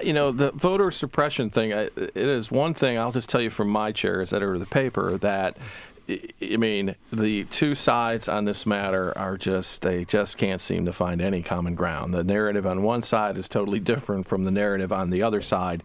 [0.02, 1.72] you know the voter suppression thing.
[1.72, 2.96] It is one thing.
[2.96, 5.56] I'll just tell you from my chair as editor of the paper that
[6.08, 10.92] I mean, the two sides on this matter are just, they just can't seem to
[10.92, 12.14] find any common ground.
[12.14, 15.82] The narrative on one side is totally different from the narrative on the other side.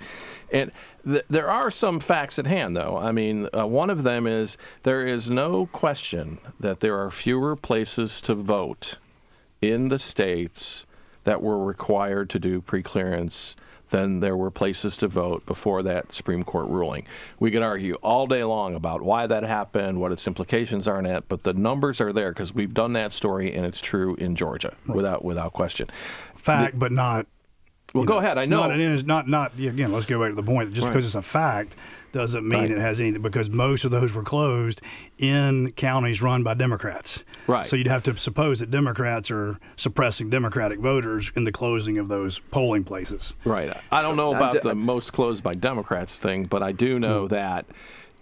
[0.51, 0.71] And
[1.03, 2.97] th- there are some facts at hand, though.
[2.97, 7.55] I mean, uh, one of them is there is no question that there are fewer
[7.55, 8.97] places to vote
[9.59, 10.85] in the states
[11.23, 13.55] that were required to do preclearance
[13.91, 17.05] than there were places to vote before that Supreme Court ruling.
[17.39, 21.05] We could argue all day long about why that happened, what its implications are in
[21.05, 24.35] it, but the numbers are there because we've done that story and it's true in
[24.35, 24.95] Georgia right.
[24.95, 25.87] without without question.
[26.35, 27.27] Fact, the, but not
[27.93, 28.37] well, go know, ahead.
[28.37, 28.67] I know.
[28.67, 30.73] Not, not, not, again, let's go back to the point.
[30.73, 30.93] Just right.
[30.93, 31.75] because it's a fact
[32.11, 32.71] doesn't mean right.
[32.71, 34.81] it has anything, because most of those were closed
[35.17, 37.23] in counties run by Democrats.
[37.47, 37.65] Right.
[37.65, 42.09] So you'd have to suppose that Democrats are suppressing Democratic voters in the closing of
[42.09, 43.33] those polling places.
[43.45, 43.75] Right.
[43.91, 47.33] I don't know about the most closed by Democrats thing, but I do know hmm.
[47.33, 47.65] that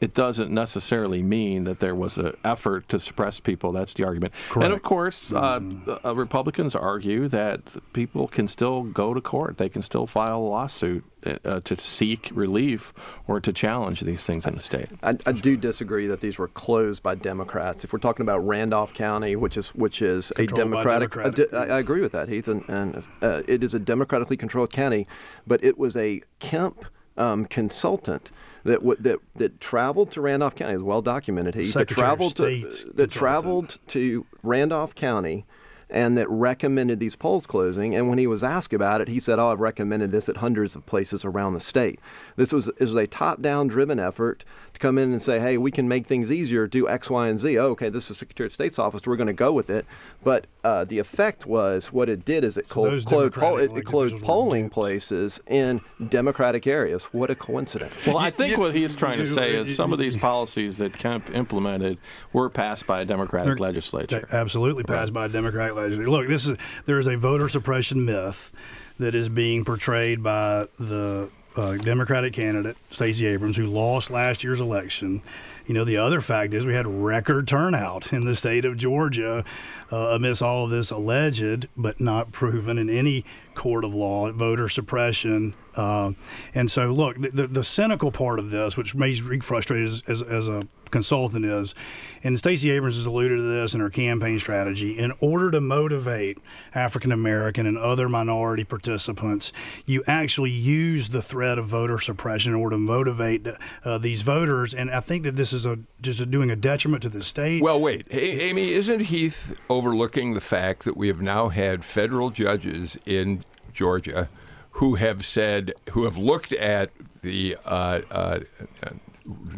[0.01, 3.71] it doesn't necessarily mean that there was an effort to suppress people.
[3.71, 4.33] That's the argument.
[4.49, 4.65] Correct.
[4.65, 6.05] And of course, uh, mm.
[6.05, 7.62] uh, Republicans argue that
[7.93, 9.57] people can still go to court.
[9.57, 12.93] They can still file a lawsuit uh, to seek relief
[13.27, 14.88] or to challenge these things in the state.
[15.03, 17.83] I, I, do disagree that these were closed by Democrats.
[17.83, 21.53] If we're talking about Randolph County, which is which is Controlled a Democratic, Democratic.
[21.53, 25.07] I, I, agree with that, Heath, and, and uh, it is a democratically controlled county,
[25.45, 26.85] but it was a Kemp
[27.17, 28.31] um, consultant
[28.63, 31.56] that that that traveled to Randolph County is well documented.
[31.56, 35.45] He that traveled to uh, that traveled to Randolph County
[35.89, 37.95] and that recommended these polls closing.
[37.95, 40.76] And when he was asked about it, he said, "Oh, I've recommended this at hundreds
[40.76, 42.00] of places around the state."
[42.36, 44.43] This was is a top-down driven effort
[44.79, 46.67] to come in and say, "Hey, we can make things easier.
[46.67, 49.01] Do X, Y, and Z." Oh, okay, this is Secretary of State's office.
[49.05, 49.85] We're going to go with it.
[50.23, 53.85] But uh, the effect was what it did is it, so closed, closed, it, it
[53.85, 57.05] closed polling places in Democratic areas.
[57.05, 58.05] What a coincidence!
[58.05, 61.29] Well, I think what he's trying to say is some of these policies that Kemp
[61.33, 61.97] implemented
[62.33, 64.27] were passed by a Democratic legislature.
[64.31, 65.13] Absolutely passed right.
[65.13, 66.09] by a Democratic legislature.
[66.09, 68.51] Look, this is there is a voter suppression myth
[68.99, 74.62] that is being portrayed by the uh, Democratic candidate Stacey Abrams, who lost last year's
[74.62, 75.21] election.
[75.67, 79.43] You know, the other fact is we had record turnout in the state of Georgia
[79.91, 84.69] uh, amidst all of this alleged but not proven in any court of law voter
[84.69, 85.53] suppression.
[85.75, 86.12] Uh,
[86.53, 90.01] and so, look, the, the, the, cynical part of this, which may me frustrated as,
[90.07, 91.75] as, as a consultant is,
[92.23, 96.38] and Stacey Abrams has alluded to this in her campaign strategy, in order to motivate
[96.75, 99.52] African American and other minority participants,
[99.86, 103.47] you actually use the threat of voter suppression in order to motivate
[103.84, 104.73] uh, these voters.
[104.73, 107.62] And I think that this is a just a, doing a detriment to the state.
[107.62, 112.30] Well, wait, hey, Amy, isn't Heath overlooking the fact that we have now had federal
[112.30, 114.30] judges in Georgia
[114.71, 116.89] who have said, who have looked at
[117.21, 118.39] the uh, uh,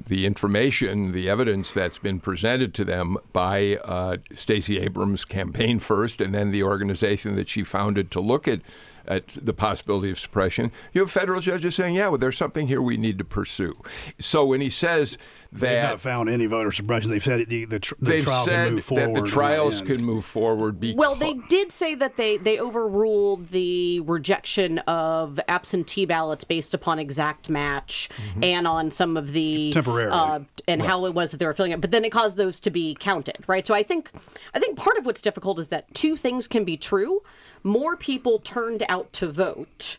[0.08, 6.22] the information, the evidence that's been presented to them by uh, Stacey Abrams' campaign first,
[6.22, 8.62] and then the organization that she founded to look at
[9.08, 10.72] at the possibility of suppression.
[10.94, 13.76] You have federal judges saying, "Yeah, well, there's something here we need to pursue."
[14.20, 15.18] So when he says
[15.54, 17.12] that they've not found any voter suppression.
[17.12, 19.16] They've said the, the, tr- the they've trial said can move forward.
[19.16, 20.80] That the trials can move forward.
[20.80, 26.74] Because well, they did say that they they overruled the rejection of absentee ballots based
[26.74, 28.44] upon exact match mm-hmm.
[28.44, 30.90] and on some of the temporarily uh, and right.
[30.90, 31.82] how it was that they were filling it.
[31.82, 33.68] But then it caused those to be counted, right?
[33.68, 34.10] So I think
[34.54, 37.24] I think part of what's difficult is that two things can be true.
[37.64, 39.98] More people turned out to vote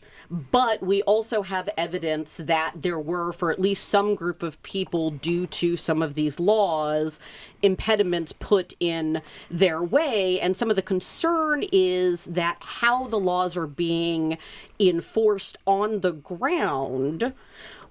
[0.51, 5.11] but we also have evidence that there were, for at least some group of people,
[5.11, 7.19] due to some of these laws,
[7.61, 9.21] impediments put in
[9.51, 10.39] their way.
[10.39, 14.39] And some of the concern is that how the laws are being
[14.79, 17.33] enforced on the ground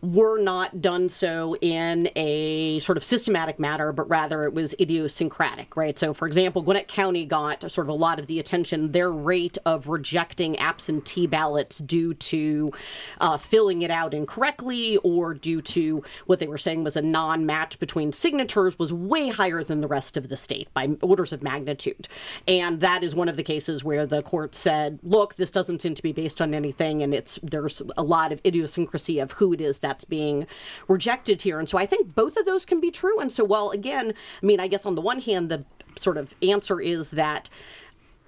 [0.02, 5.76] were not done so in a sort of systematic manner, but rather it was idiosyncratic,
[5.76, 5.96] right?
[5.96, 8.90] So, for example, Gwinnett County got sort of a lot of the attention.
[8.90, 12.72] Their rate of rejecting absentee ballots due to
[13.20, 17.46] uh, filling it out incorrectly or due to what they were saying was a non
[17.46, 21.44] match between signatures was way higher than the rest of the state by orders of
[21.44, 22.08] magnitude.
[22.48, 25.94] And that is one of the cases where the court said, look, this doesn't seem
[25.94, 29.60] to be based on anything, and it's there's a lot of idiosyncrasy of who it
[29.60, 30.46] is that that's being
[30.88, 31.58] rejected here.
[31.58, 33.20] And so I think both of those can be true.
[33.20, 35.66] And so, well, again, I mean, I guess on the one hand, the
[36.00, 37.50] sort of answer is that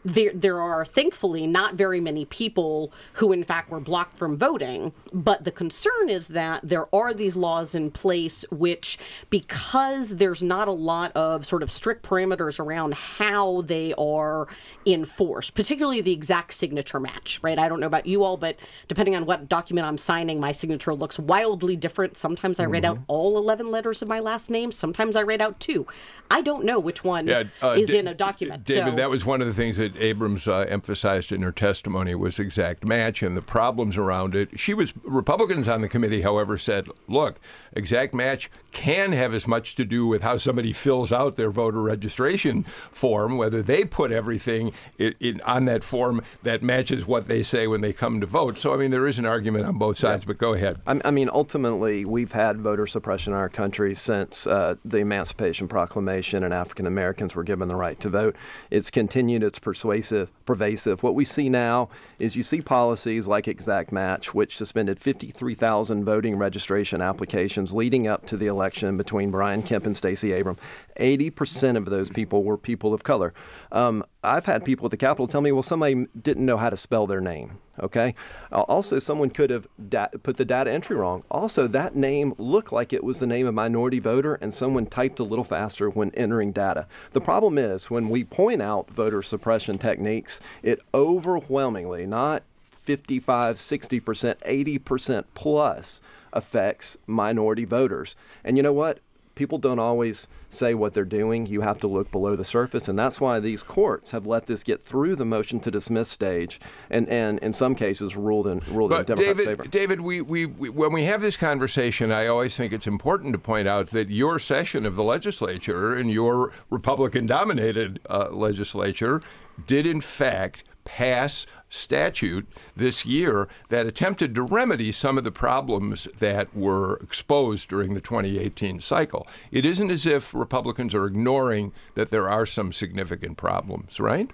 [0.04, 4.92] there, there are thankfully not very many people who, in fact, were blocked from voting.
[5.12, 8.98] But the concern is that there are these laws in place which,
[9.30, 14.46] because there's not a lot of sort of strict parameters around how they are
[14.86, 17.58] enforced, particularly the exact signature match, right?
[17.58, 18.56] I don't know about you all, but
[18.88, 22.18] depending on what document I'm signing, my signature looks wildly different.
[22.18, 22.72] Sometimes I mm-hmm.
[22.72, 25.86] write out all 11 letters of my last name, sometimes I write out two.
[26.30, 28.64] I don't know which one yeah, uh, is D- in a document.
[28.64, 28.96] David, so.
[28.96, 32.84] that was one of the things that Abrams uh, emphasized in her testimony was exact
[32.84, 34.58] match and the problems around it.
[34.58, 37.38] She was Republicans on the committee, however, said, "Look,
[37.72, 41.82] exact match can have as much to do with how somebody fills out their voter
[41.82, 47.42] registration form, whether they put everything in, in, on that form that matches what they
[47.42, 49.98] say when they come to vote." So, I mean, there is an argument on both
[49.98, 50.24] sides.
[50.24, 50.28] Yeah.
[50.28, 50.78] But go ahead.
[50.86, 56.13] I mean, ultimately, we've had voter suppression in our country since uh, the Emancipation Proclamation,
[56.22, 58.36] and African Americans were given the right to vote.
[58.70, 59.42] It's continued.
[59.42, 61.02] It's persuasive pervasive.
[61.02, 66.36] What we see now is you see policies like Exact Match, which suspended 53,000 voting
[66.36, 70.58] registration applications leading up to the election between Brian Kemp and Stacey Abrams.
[70.98, 73.32] 80% of those people were people of color.
[73.72, 76.76] Um, I've had people at the Capitol tell me, well, somebody didn't know how to
[76.76, 77.58] spell their name.
[77.80, 78.14] Okay.
[78.52, 81.24] Uh, also, someone could have da- put the data entry wrong.
[81.30, 84.86] Also, that name looked like it was the name of a minority voter, and someone
[84.86, 86.86] typed a little faster when entering data.
[87.12, 94.36] The problem is when we point out voter suppression techniques, it overwhelmingly, not 55, 60%,
[94.36, 96.00] 80% plus
[96.32, 98.14] affects minority voters.
[98.44, 99.00] And you know what?
[99.34, 101.46] People don't always say what they're doing.
[101.46, 104.62] You have to look below the surface, and that's why these courts have let this
[104.62, 108.90] get through the motion to dismiss stage, and, and in some cases ruled in ruled
[108.90, 109.68] but in Democrats' David, favor.
[109.68, 113.38] David, we, we, we, when we have this conversation, I always think it's important to
[113.38, 119.22] point out that your session of the legislature and your Republican-dominated uh, legislature
[119.66, 126.06] did in fact pass statute this year that attempted to remedy some of the problems
[126.18, 129.26] that were exposed during the 2018 cycle.
[129.50, 134.30] It isn't as if Republicans are ignoring that there are some significant problems, right?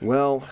[0.00, 0.48] Well,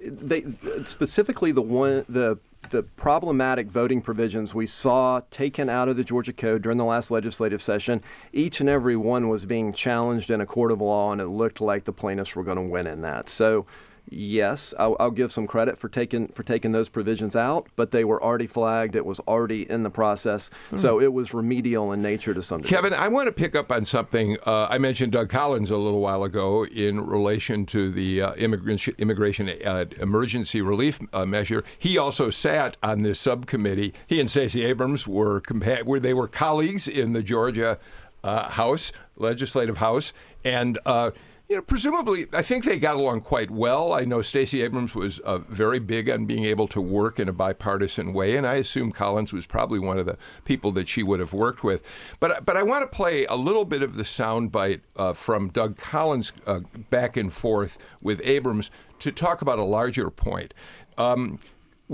[0.00, 0.44] they
[0.84, 2.38] specifically the one the
[2.70, 7.10] the problematic voting provisions we saw taken out of the Georgia Code during the last
[7.10, 11.20] legislative session, each and every one was being challenged in a court of law, and
[11.20, 13.28] it looked like the plaintiffs were going to win in that.
[13.28, 13.66] So
[14.10, 18.04] Yes, I'll, I'll, give some credit for taking for taking those provisions out, but they
[18.04, 18.94] were already flagged.
[18.94, 20.78] It was already in the process, mm.
[20.78, 22.76] so it was remedial in nature to some degree.
[22.76, 25.12] Kevin, I want to pick up on something uh, I mentioned.
[25.12, 30.60] Doug Collins a little while ago in relation to the uh, immigration, immigration uh, emergency
[30.60, 31.64] relief uh, measure.
[31.78, 33.94] He also sat on this subcommittee.
[34.06, 37.78] He and Stacey Abrams were compa- where they were colleagues in the Georgia
[38.22, 40.12] uh, House, Legislative House,
[40.44, 41.10] and uh,
[41.48, 43.92] you know, presumably, I think they got along quite well.
[43.92, 47.34] I know Stacey Abrams was uh, very big on being able to work in a
[47.34, 51.20] bipartisan way, and I assume Collins was probably one of the people that she would
[51.20, 51.82] have worked with.
[52.18, 55.76] But but I want to play a little bit of the soundbite uh, from Doug
[55.76, 58.70] Collins uh, back and forth with Abrams
[59.00, 60.54] to talk about a larger point.
[60.96, 61.40] Um,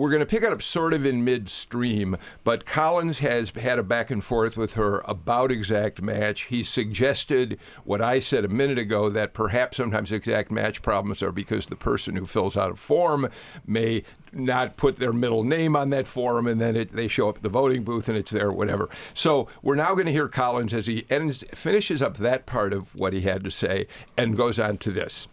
[0.01, 3.83] we're going to pick it up sort of in midstream, but Collins has had a
[3.83, 6.45] back and forth with her about exact match.
[6.45, 11.33] He suggested what I said a minute ago that perhaps sometimes exact match problems are
[11.33, 13.29] because the person who fills out a form
[13.67, 17.37] may not put their middle name on that form and then it, they show up
[17.37, 18.89] at the voting booth and it's there, whatever.
[19.13, 22.95] So we're now going to hear Collins as he ends, finishes up that part of
[22.95, 23.87] what he had to say
[24.17, 25.29] and goes on to this.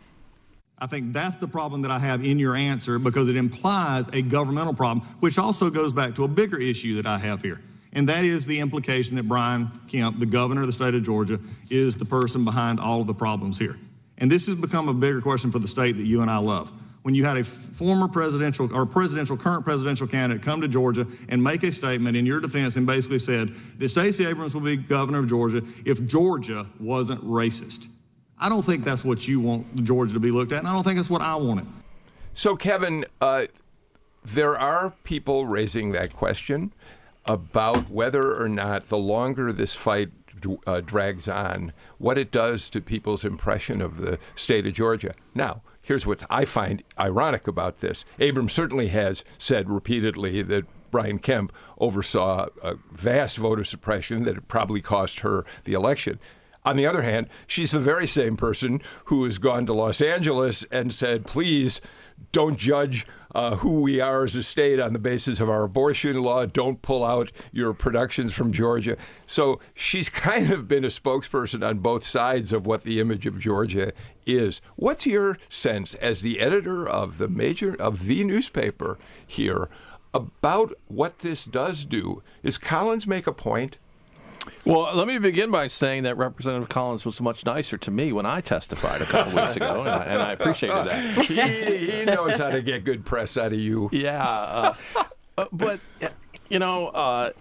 [0.80, 4.22] I think that's the problem that I have in your answer because it implies a
[4.22, 7.62] governmental problem, which also goes back to a bigger issue that I have here.
[7.94, 11.40] And that is the implication that Brian Kemp, the governor of the state of Georgia,
[11.72, 13.76] is the person behind all of the problems here.
[14.20, 16.72] And this has become a bigger question for the state that you and I love.
[17.02, 21.42] When you had a former presidential or presidential, current presidential candidate come to Georgia and
[21.42, 25.20] make a statement in your defense and basically said that Stacey Abrams will be governor
[25.20, 27.88] of Georgia if Georgia wasn't racist.
[28.40, 30.84] I don't think that's what you want Georgia to be looked at, and I don't
[30.84, 31.66] think that's what I want it.
[32.34, 33.48] So, Kevin, uh,
[34.24, 36.74] there are people raising that question
[37.26, 40.12] about whether or not the longer this fight
[40.68, 45.16] uh, drags on, what it does to people's impression of the state of Georgia.
[45.34, 48.06] Now, here's what I find ironic about this.
[48.20, 54.82] Abrams certainly has said repeatedly that Brian Kemp oversaw a vast voter suppression that probably
[54.82, 56.20] cost her the election.
[56.68, 60.66] On the other hand, she's the very same person who has gone to Los Angeles
[60.70, 61.80] and said, please
[62.34, 66.22] don't judge uh, who we are as a state on the basis of our abortion
[66.22, 66.46] law.
[66.46, 68.98] Don't pull out your productions from Georgia.
[69.26, 73.40] So she's kind of been a spokesperson on both sides of what the image of
[73.40, 73.94] Georgia
[74.26, 74.60] is.
[74.76, 79.70] What's your sense as the editor of the major of the newspaper here
[80.14, 82.24] about what this does do?
[82.44, 83.78] Is Collins make a point?
[84.66, 88.26] Well, let me begin by saying that Representative Collins was much nicer to me when
[88.26, 91.26] I testified a couple weeks ago, and I, and I, appreciated that.
[91.26, 93.90] he, he, knows how to get good press out of you.
[93.92, 94.74] Yeah, uh,
[95.38, 95.80] uh, but
[96.50, 97.32] you know, uh,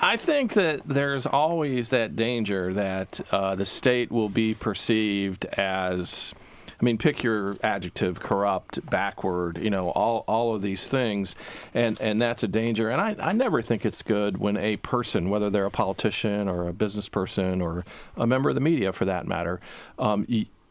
[0.00, 6.32] I think that there's always that danger that uh, the state will be perceived as
[6.80, 11.34] I mean, pick your adjective, corrupt, backward, you know, all, all of these things.
[11.72, 12.90] And, and that's a danger.
[12.90, 16.68] And I, I never think it's good when a person, whether they're a politician or
[16.68, 17.84] a business person or
[18.16, 19.60] a member of the media for that matter,
[19.98, 20.26] um,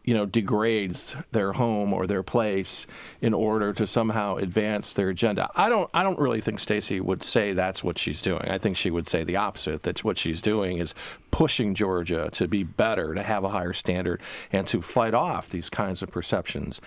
[0.05, 2.85] you know, degrades their home or their place
[3.21, 5.49] in order to somehow advance their agenda.
[5.55, 8.43] I don't I don't really think Stacey would say that's what she's doing.
[8.47, 10.93] I think she would say the opposite, that what she's doing is
[11.31, 15.69] pushing Georgia to be better, to have a higher standard, and to fight off these
[15.69, 16.79] kinds of perceptions.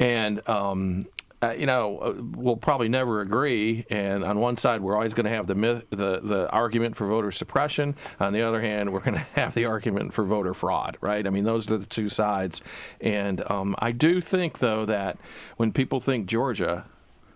[0.00, 1.06] And um,
[1.42, 3.84] uh, you know, uh, we'll probably never agree.
[3.90, 7.06] And on one side, we're always going to have the, myth, the the argument for
[7.06, 7.96] voter suppression.
[8.20, 11.26] On the other hand, we're going to have the argument for voter fraud, right?
[11.26, 12.62] I mean, those are the two sides.
[13.00, 15.18] And um, I do think, though, that
[15.56, 16.84] when people think Georgia,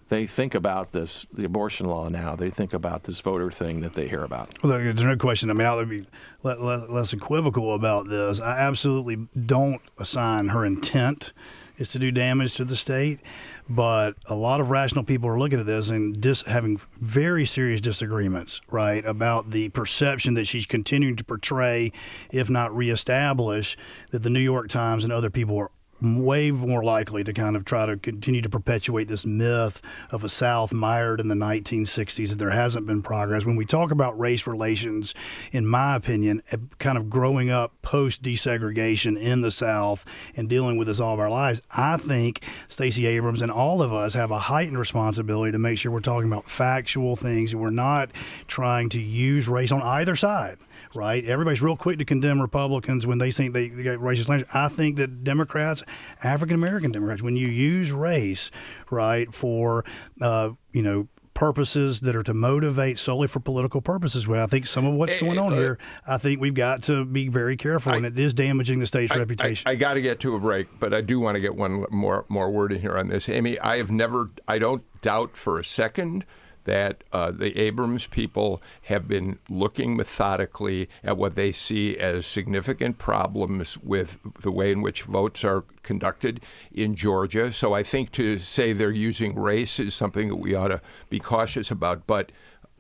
[0.08, 2.36] they think about this, the abortion law now.
[2.36, 4.50] They think about this voter thing that they hear about.
[4.62, 5.50] Well, there's no question.
[5.50, 6.06] I mean, I'll be
[6.44, 8.40] less equivocal about this.
[8.40, 11.32] I absolutely don't assign her intent
[11.78, 13.20] is to do damage to the state.
[13.68, 17.80] But a lot of rational people are looking at this and dis- having very serious
[17.80, 21.92] disagreements, right, about the perception that she's continuing to portray,
[22.30, 23.76] if not reestablish,
[24.10, 25.70] that the New York Times and other people are
[26.02, 29.80] way more likely to kind of try to continue to perpetuate this myth
[30.10, 33.44] of a South mired in the 1960s that there hasn't been progress.
[33.44, 35.14] When we talk about race relations,
[35.52, 40.04] in my opinion, eh, kind of growing up post desegregation in the South
[40.36, 43.92] and dealing with this all of our lives, I think Stacey Abrams and all of
[43.92, 47.70] us have a heightened responsibility to make sure we're talking about factual things and we're
[47.70, 48.10] not
[48.46, 50.58] trying to use race on either side
[50.96, 51.24] right?
[51.24, 54.48] Everybody's real quick to condemn Republicans when they think they, they got racist language.
[54.54, 55.82] I think that Democrats,
[56.22, 58.50] African American Democrats, when you use race,
[58.90, 59.84] right, for
[60.20, 64.26] uh, you know purposes that are to motivate solely for political purposes.
[64.26, 66.82] Well, I think some of what's Eh, going on eh, here, I think we've got
[66.84, 69.68] to be very careful, and it is damaging the state's I- reputation.
[69.68, 71.84] I, I got to get to a break, but I do want to get one
[71.90, 73.28] more more word in here on this.
[73.28, 76.24] Amy, I have never, I don't doubt for a second
[76.66, 82.98] that uh, the Abrams people have been looking methodically at what they see as significant
[82.98, 86.40] problems with the way in which votes are conducted
[86.72, 87.52] in Georgia.
[87.52, 91.18] So I think to say they're using race is something that we ought to be
[91.18, 92.06] cautious about.
[92.06, 92.30] But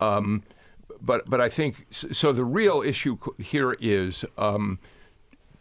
[0.00, 0.42] um,
[1.00, 2.32] but but I think so.
[2.32, 4.24] The real issue here is.
[4.36, 4.78] Um,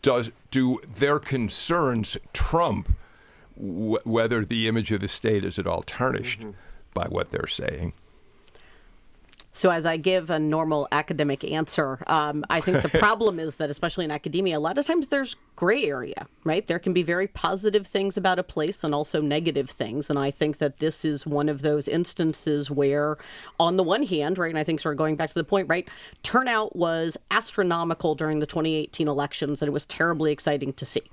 [0.01, 2.95] does do their concerns trump
[3.57, 6.45] w- whether the image of the state is at all tarnished
[6.93, 7.91] by what they're saying?
[9.55, 13.69] So, as I give a normal academic answer, um, I think the problem is that,
[13.69, 16.67] especially in academia, a lot of times there's gray area, right?
[16.67, 20.09] There can be very positive things about a place and also negative things.
[20.09, 23.17] And I think that this is one of those instances where,
[23.57, 25.69] on the one hand, right, and I think sort of going back to the point,
[25.69, 25.87] right,
[26.21, 31.03] turnout was astronomical during the 2018 elections, and it was terribly exciting to see.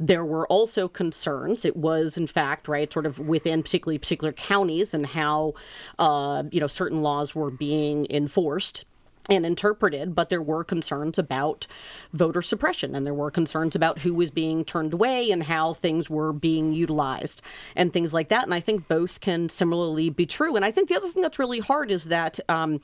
[0.00, 1.64] There were also concerns.
[1.64, 5.54] It was, in fact, right, sort of within particularly particular counties and how,
[5.98, 8.84] uh, you know, certain laws were being enforced
[9.28, 11.66] and interpreted, but there were concerns about
[12.12, 16.08] voter suppression and there were concerns about who was being turned away and how things
[16.08, 17.42] were being utilized
[17.76, 18.44] and things like that.
[18.44, 20.56] And I think both can similarly be true.
[20.56, 22.80] And I think the other thing that's really hard is that um,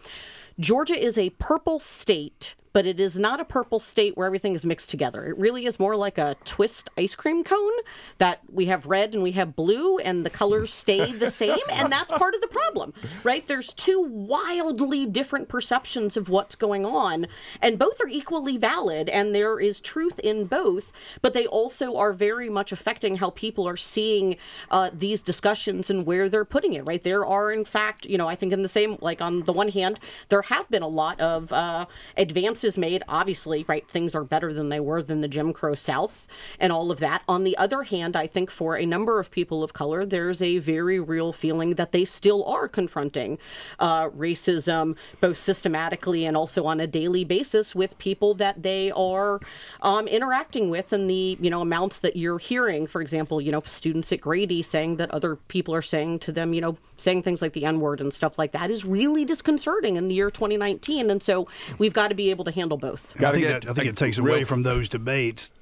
[0.58, 4.64] Georgia is a purple state but it is not a purple state where everything is
[4.64, 5.24] mixed together.
[5.24, 7.72] It really is more like a twist ice cream cone
[8.18, 11.56] that we have red and we have blue and the colors stay the same.
[11.70, 12.92] And that's part of the problem,
[13.22, 13.46] right?
[13.46, 17.28] There's two wildly different perceptions of what's going on,
[17.62, 20.90] and both are equally valid, and there is truth in both,
[21.22, 24.36] but they also are very much affecting how people are seeing
[24.72, 27.04] uh, these discussions and where they're putting it, right?
[27.04, 29.68] There are, in fact, you know, I think in the same, like on the one
[29.68, 31.86] hand, there have been a lot of uh,
[32.16, 33.02] advances made.
[33.08, 36.26] Obviously, right, things are better than they were than the Jim Crow South
[36.58, 37.22] and all of that.
[37.28, 40.58] On the other hand, I think for a number of people of color, there's a
[40.58, 43.38] very real feeling that they still are confronting
[43.78, 49.40] uh, racism, both systematically and also on a daily basis with people that they are
[49.82, 52.86] um, interacting with, and the you know amounts that you're hearing.
[52.86, 56.54] For example, you know, students at Grady saying that other people are saying to them,
[56.54, 59.96] you know, saying things like the N word and stuff like that is really disconcerting
[59.96, 61.10] in the year 2019.
[61.10, 63.20] And so we've got to be able to handle both.
[63.22, 65.52] I think, that, I think it takes away from those debates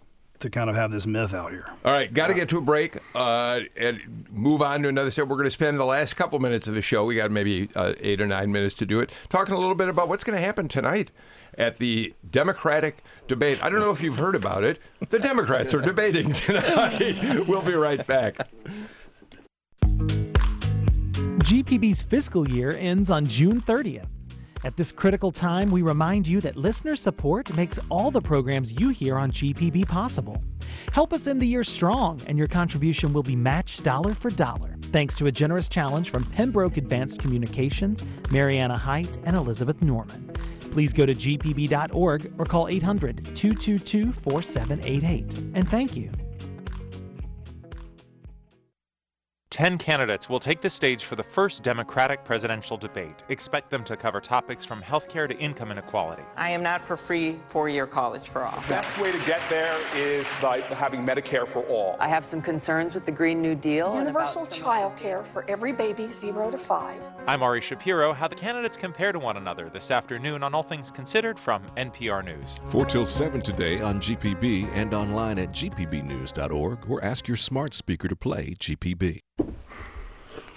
[0.42, 1.66] to kind of have this myth out here.
[1.84, 5.28] All right, got to get to a break uh, and move on to another set.
[5.28, 7.04] We're going to spend the last couple minutes of the show.
[7.04, 9.88] We got maybe uh, eight or nine minutes to do it, talking a little bit
[9.88, 11.10] about what's going to happen tonight
[11.56, 13.62] at the Democratic debate.
[13.62, 14.78] I don't know if you've heard about it.
[15.10, 17.20] The Democrats are debating tonight.
[17.48, 18.48] we'll be right back.
[21.52, 24.06] GPB's fiscal year ends on June 30th.
[24.64, 28.88] At this critical time, we remind you that listener support makes all the programs you
[28.88, 30.42] hear on GPB possible.
[30.92, 34.76] Help us end the year strong, and your contribution will be matched dollar for dollar,
[34.92, 40.32] thanks to a generous challenge from Pembroke Advanced Communications, Mariana Height, and Elizabeth Norman.
[40.70, 45.38] Please go to gpb.org or call 800 222 4788.
[45.52, 46.10] And thank you.
[49.52, 53.16] Ten candidates will take the stage for the first Democratic presidential debate.
[53.28, 56.22] Expect them to cover topics from healthcare to income inequality.
[56.38, 58.58] I am not for free four year college for all.
[58.62, 61.98] The best way to get there is by having Medicare for all.
[62.00, 63.94] I have some concerns with the Green New Deal.
[63.94, 67.06] Universal child care for every baby zero to five.
[67.26, 68.14] I'm Ari Shapiro.
[68.14, 72.24] How the candidates compare to one another this afternoon on All Things Considered from NPR
[72.24, 72.58] News.
[72.70, 78.08] 4 till 7 today on GPB and online at gpbnews.org or ask your smart speaker
[78.08, 79.20] to play GPB.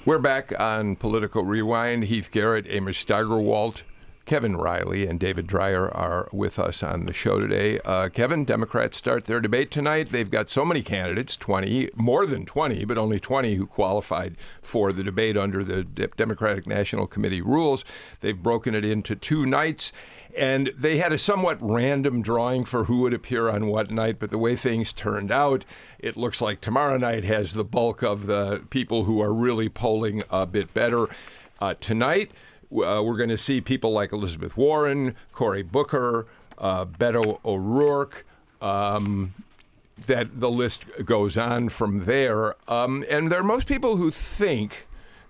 [0.05, 2.03] We're back on Political Rewind.
[2.03, 3.81] Heath Garrett, Amy Steigerwalt,
[4.27, 7.79] Kevin Riley, and David Dreyer are with us on the show today.
[7.83, 10.09] Uh, Kevin, Democrats start their debate tonight.
[10.09, 14.93] They've got so many candidates 20, more than 20, but only 20 who qualified for
[14.93, 17.83] the debate under the D- Democratic National Committee rules.
[18.19, 19.91] They've broken it into two nights.
[20.37, 24.31] And they had a somewhat random drawing for who would appear on what night, but
[24.31, 25.63] the way things turned out,
[25.97, 30.23] it looks like tomorrow night has the bulk of the people who are really polling
[30.29, 31.07] a bit better.
[31.61, 32.31] Uh, tonight,
[32.71, 36.27] uh, we're going to see people like Elizabeth Warren, Cory Booker,
[36.57, 38.25] uh, Beto O'Rourke.
[38.61, 39.33] Um,
[40.07, 42.55] that the list goes on from there.
[42.67, 44.87] Um, and there are most people who think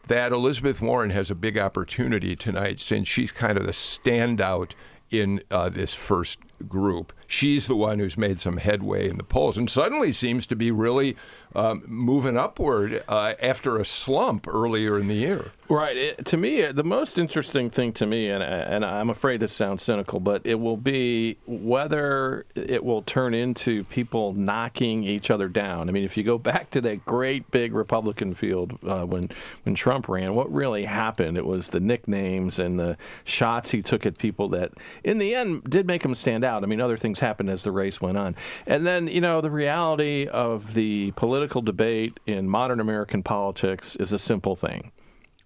[0.07, 4.71] that Elizabeth Warren has a big opportunity tonight since she's kind of the standout
[5.11, 7.13] in uh, this first group.
[7.27, 10.71] She's the one who's made some headway in the polls and suddenly seems to be
[10.71, 11.15] really
[11.55, 15.51] um, moving upward uh, after a slump earlier in the year.
[15.67, 15.97] Right.
[15.97, 19.81] It, to me, the most interesting thing to me, and, and I'm afraid this sounds
[19.81, 25.89] cynical, but it will be whether it will turn into people knocking each other down.
[25.89, 29.31] I mean, if you go back to that great big Republican field uh, when
[29.63, 31.35] when Trump ran, what really happened?
[31.35, 35.63] It was the nicknames and the shots he took at people that, in the end,
[35.63, 36.63] did make him stand out.
[36.63, 38.35] I mean, other things happened as the race went on,
[38.65, 44.13] and then you know the reality of the political debate in modern American politics is
[44.13, 44.91] a simple thing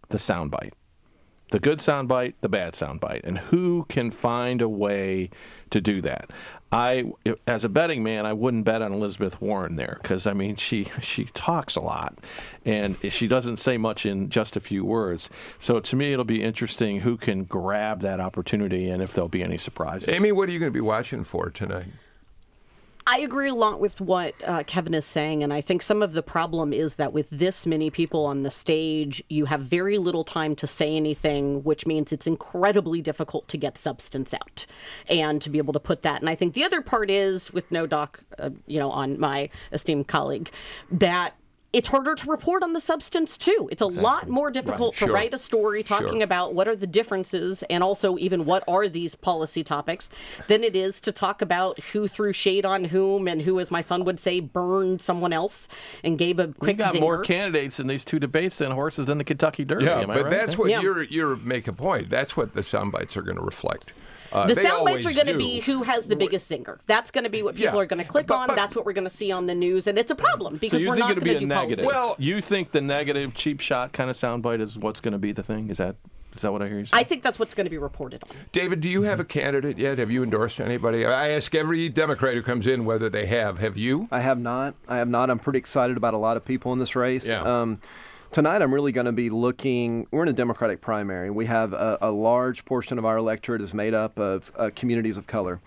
[0.09, 0.73] the soundbite.
[1.51, 3.21] The good soundbite, the bad soundbite.
[3.23, 5.31] And who can find a way
[5.71, 6.29] to do that?
[6.71, 7.11] I,
[7.47, 10.87] as a betting man, I wouldn't bet on Elizabeth Warren there because I mean she
[11.01, 12.19] she talks a lot,
[12.63, 15.31] and she doesn't say much in just a few words.
[15.57, 19.41] So to me, it'll be interesting who can grab that opportunity and if there'll be
[19.41, 20.09] any surprises.
[20.09, 21.87] Amy, what are you going to be watching for tonight?
[23.11, 26.13] I agree a lot with what uh, Kevin is saying, and I think some of
[26.13, 30.23] the problem is that with this many people on the stage, you have very little
[30.23, 34.67] time to say anything, which means it's incredibly difficult to get substance out
[35.09, 36.21] and to be able to put that.
[36.21, 39.49] And I think the other part is with no doc, uh, you know, on my
[39.71, 40.51] esteemed colleague,
[40.91, 41.33] that
[41.71, 43.69] it's harder to report on the substance too.
[43.71, 44.03] It's a exactly.
[44.03, 44.99] lot more difficult right.
[44.99, 45.13] to sure.
[45.13, 46.23] write a story talking sure.
[46.23, 50.09] about what are the differences and also even what are these policy topics
[50.47, 53.81] than it is to talk about who threw shade on whom and who, as my
[53.81, 55.67] son would say, burned someone else
[56.03, 56.77] and gave a quick.
[56.77, 57.01] We got zinger.
[57.01, 59.85] more candidates in these two debates than horses in the Kentucky Derby.
[59.85, 60.29] Yeah, but right?
[60.31, 60.81] that's what yeah.
[60.81, 62.09] you're you're make a point.
[62.09, 63.93] That's what the sound bites are going to reflect.
[64.31, 66.79] Uh, the sound bites are going to be who has the biggest singer.
[66.85, 68.47] That's going to be what people yeah, are going to click but, on.
[68.47, 70.81] But, That's what we're going to see on the news, and it's a problem because
[70.81, 71.83] so we're not going to do negative.
[71.83, 71.85] Policy.
[71.85, 75.31] Well, you think the negative cheap shot kind of soundbite is what's going to be
[75.31, 75.69] the thing?
[75.69, 75.95] Is that
[76.35, 76.97] is that what I hear you say?
[76.97, 78.29] I think that's what's going to be reported on.
[78.51, 79.97] David, do you have a candidate yet?
[79.97, 81.05] Have you endorsed anybody?
[81.05, 83.57] I ask every Democrat who comes in whether they have.
[83.57, 84.07] Have you?
[84.11, 84.75] I have not.
[84.87, 85.29] I have not.
[85.29, 87.27] I'm pretty excited about a lot of people in this race.
[87.27, 87.41] Yeah.
[87.41, 87.81] Um,
[88.31, 90.05] Tonight, I'm really going to be looking.
[90.11, 91.31] We're in a Democratic primary.
[91.31, 95.17] We have a, a large portion of our electorate is made up of uh, communities
[95.17, 95.61] of color.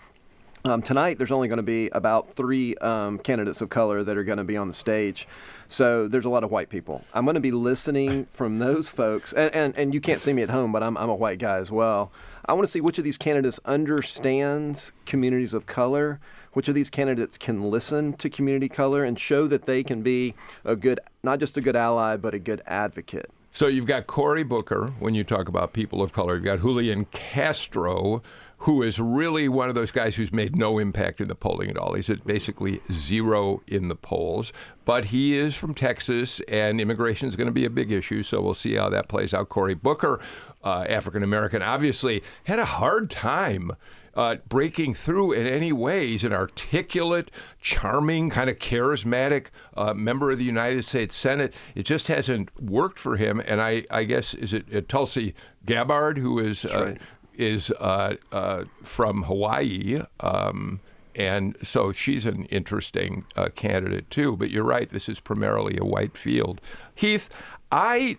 [0.63, 4.23] Um, tonight, there's only going to be about three um, candidates of color that are
[4.23, 5.27] going to be on the stage.
[5.67, 7.03] So there's a lot of white people.
[7.13, 9.33] I'm going to be listening from those folks.
[9.33, 11.57] And, and, and you can't see me at home, but I'm, I'm a white guy
[11.57, 12.13] as well.
[12.45, 16.21] I want to see which of these candidates understands communities of color,
[16.53, 20.33] which of these candidates can listen to community color and show that they can be
[20.63, 23.29] a good, not just a good ally, but a good advocate.
[23.51, 26.35] So you've got Cory Booker when you talk about people of color.
[26.35, 28.23] You've got Julian Castro,
[28.57, 31.77] who is really one of those guys who's made no impact in the polling at
[31.77, 31.93] all.
[31.93, 34.51] He's at basically zero in the polls.
[34.85, 38.23] But he is from Texas, and immigration is going to be a big issue.
[38.23, 39.49] So we'll see how that plays out.
[39.49, 40.19] Cory Booker,
[40.63, 43.73] uh, African American, obviously had a hard time
[44.15, 46.07] uh, breaking through in any way.
[46.07, 51.53] He's an articulate, charming, kind of charismatic uh, member of the United States Senate.
[51.75, 53.41] It just hasn't worked for him.
[53.45, 55.33] And I, I guess, is it uh, Tulsi
[55.65, 57.01] Gabbard, who is, uh, right.
[57.35, 60.01] is uh, uh, from Hawaii?
[60.19, 60.79] Um,
[61.15, 64.35] and so she's an interesting uh, candidate too.
[64.35, 66.59] But you're right, this is primarily a white field.
[66.95, 67.29] Heath,
[67.71, 68.17] I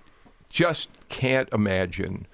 [0.49, 2.27] just can't imagine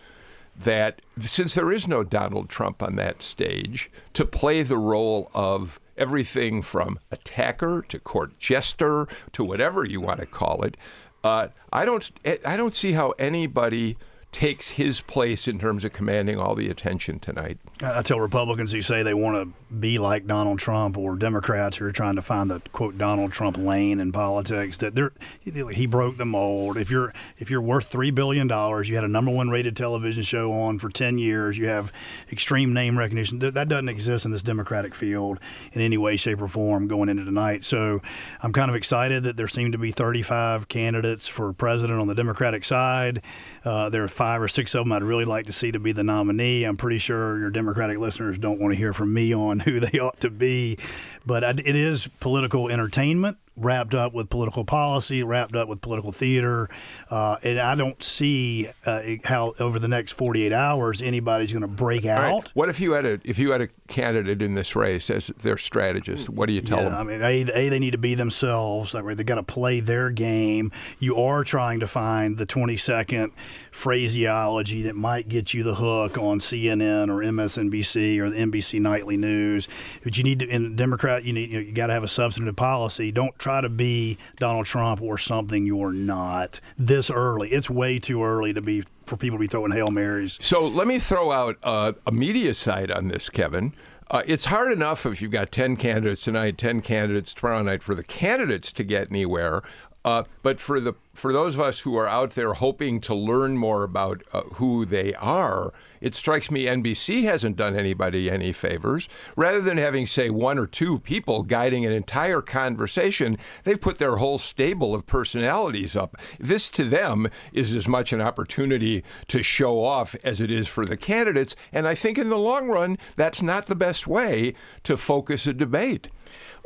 [0.60, 5.80] that since there is no Donald Trump on that stage, to play the role of
[5.96, 10.76] everything from attacker to court jester to whatever you want to call it,
[11.24, 12.10] uh, I don't
[12.44, 13.96] I don't see how anybody
[14.32, 17.58] takes his place in terms of commanding all the attention tonight.
[17.82, 21.84] I tell Republicans who say they want to be like Donald Trump or Democrats who
[21.84, 25.12] are trying to find the quote Donald Trump lane in politics that they're,
[25.42, 26.76] he broke the mold.
[26.76, 30.22] If you're if you're worth three billion dollars, you had a number one rated television
[30.22, 31.92] show on for ten years, you have
[32.32, 33.38] extreme name recognition.
[33.38, 35.38] That doesn't exist in this Democratic field
[35.72, 37.64] in any way, shape, or form going into tonight.
[37.64, 38.00] So
[38.42, 42.14] I'm kind of excited that there seem to be 35 candidates for president on the
[42.14, 43.22] Democratic side.
[43.64, 45.92] Uh, there are five or six of them I'd really like to see to be
[45.92, 46.64] the nominee.
[46.64, 49.98] I'm pretty sure your Democratic listeners don't want to hear from me on who they
[49.98, 50.78] ought to be,
[51.24, 56.68] but it is political entertainment wrapped up with political policy, wrapped up with political theater.
[57.10, 61.68] Uh, and I don't see uh, how over the next 48 hours anybody's going to
[61.68, 62.32] break out.
[62.32, 62.50] Right.
[62.54, 65.58] What if you had a if you had a candidate in this race as their
[65.58, 66.28] strategist?
[66.28, 66.94] What do you tell yeah, them?
[66.94, 68.92] I mean, a, a they need to be themselves.
[68.92, 70.72] They got to play their game.
[70.98, 73.32] You are trying to find the 20 second
[73.70, 79.16] phraseology that might get you the hook on CNN or MSNBC or the NBC nightly
[79.16, 79.68] news.
[80.02, 82.08] But you need to in Democrat you need you, know, you got to have a
[82.08, 83.10] substantive policy.
[83.10, 87.50] Don't try try to be Donald Trump or something you're not this early.
[87.50, 90.38] It's way too early to be for people to be throwing hail marys.
[90.40, 93.74] So let me throw out uh, a media side on this, Kevin.
[94.08, 97.94] Uh, it's hard enough if you've got 10 candidates tonight, 10 candidates tomorrow night for
[97.94, 99.62] the candidates to get anywhere.
[100.04, 103.58] Uh, but for the for those of us who are out there hoping to learn
[103.58, 109.08] more about uh, who they are, it strikes me NBC hasn't done anybody any favors.
[109.36, 114.16] Rather than having say one or two people guiding an entire conversation, they've put their
[114.16, 116.16] whole stable of personalities up.
[116.38, 120.86] This to them is as much an opportunity to show off as it is for
[120.86, 124.96] the candidates, and I think in the long run that's not the best way to
[124.96, 126.08] focus a debate.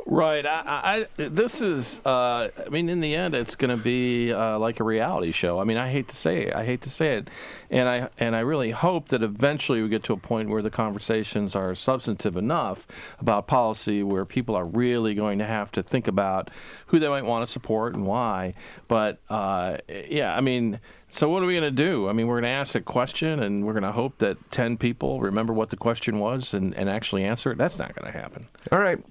[0.07, 0.45] Right.
[0.45, 1.99] I, I, this is.
[2.05, 5.59] Uh, I mean, in the end, it's going to be uh, like a reality show.
[5.59, 6.53] I mean, I hate to say it.
[6.53, 7.29] I hate to say it,
[7.71, 10.69] and I and I really hope that eventually we get to a point where the
[10.69, 12.85] conversations are substantive enough
[13.19, 16.51] about policy, where people are really going to have to think about
[16.87, 18.53] who they might want to support and why.
[18.87, 19.77] But uh,
[20.07, 20.79] yeah, I mean.
[21.09, 22.09] So what are we going to do?
[22.09, 24.75] I mean, we're going to ask a question, and we're going to hope that ten
[24.75, 27.57] people remember what the question was and, and actually answer it.
[27.57, 28.47] That's not going to happen.
[28.69, 29.01] All right.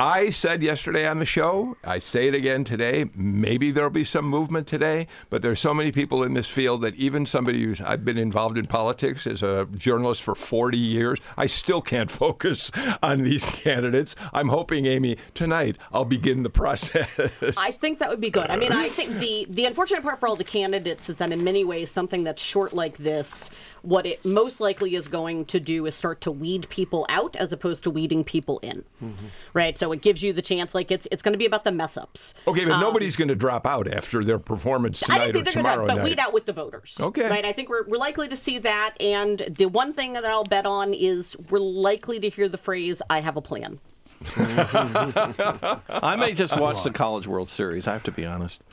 [0.00, 4.24] I said yesterday on the show, I say it again today, maybe there'll be some
[4.24, 8.02] movement today, but there's so many people in this field that even somebody who's I've
[8.02, 12.70] been involved in politics as a journalist for 40 years, I still can't focus
[13.02, 14.16] on these candidates.
[14.32, 17.06] I'm hoping Amy tonight I'll begin the process.
[17.58, 18.48] I think that would be good.
[18.48, 21.44] I mean, I think the the unfortunate part for all the candidates is that in
[21.44, 23.50] many ways something that's short like this
[23.82, 27.52] what it most likely is going to do is start to weed people out as
[27.52, 28.84] opposed to weeding people in.
[29.02, 29.26] Mm-hmm.
[29.52, 29.76] Right?
[29.76, 31.96] So it gives you the chance like it's it's going to be about the mess
[31.96, 32.34] ups.
[32.46, 35.52] Okay, but um, nobody's going to drop out after their performance tonight I didn't or
[35.52, 36.96] tomorrow gonna, but weed out with the voters.
[37.00, 37.28] Okay.
[37.28, 37.44] Right?
[37.44, 40.66] I think we're we're likely to see that and the one thing that I'll bet
[40.66, 43.80] on is we're likely to hear the phrase I have a plan.
[44.36, 47.88] I may just watch the College World Series.
[47.88, 48.60] I have to be honest.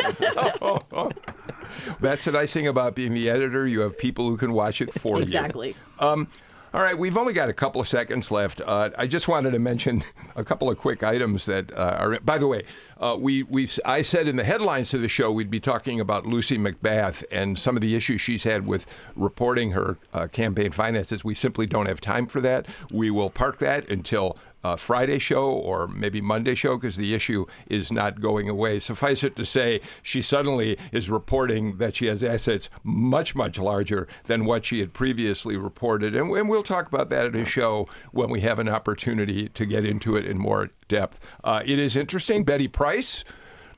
[2.00, 3.66] That's the nice thing about being the editor.
[3.66, 5.68] You have people who can watch it for exactly.
[5.68, 5.72] you.
[5.72, 5.76] Exactly.
[5.98, 6.28] Um,
[6.72, 8.60] all right, we've only got a couple of seconds left.
[8.60, 10.04] Uh, I just wanted to mention
[10.36, 12.20] a couple of quick items that uh, are.
[12.20, 12.62] By the way,
[12.98, 16.26] uh, we we I said in the headlines to the show we'd be talking about
[16.26, 18.86] Lucy McBath and some of the issues she's had with
[19.16, 21.24] reporting her uh, campaign finances.
[21.24, 22.66] We simply don't have time for that.
[22.92, 27.46] We will park that until uh, Friday show or maybe Monday show because the issue
[27.68, 28.78] is not going away.
[28.78, 34.06] Suffice it to say, she suddenly is reporting that she has assets much, much larger
[34.24, 36.14] than what she had previously reported.
[36.14, 39.66] And, and we'll talk about that at a show when we have an opportunity to
[39.66, 41.20] get into it in more depth.
[41.42, 42.44] Uh, it is interesting.
[42.44, 43.24] Betty Price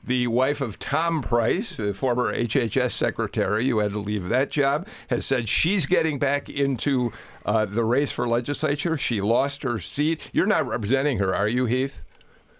[0.05, 4.87] the wife of Tom Price, the former HHS secretary who had to leave that job,
[5.09, 7.11] has said she's getting back into
[7.45, 8.97] uh, the race for legislature.
[8.97, 10.21] She lost her seat.
[10.31, 12.03] You're not representing her, are you, Heath?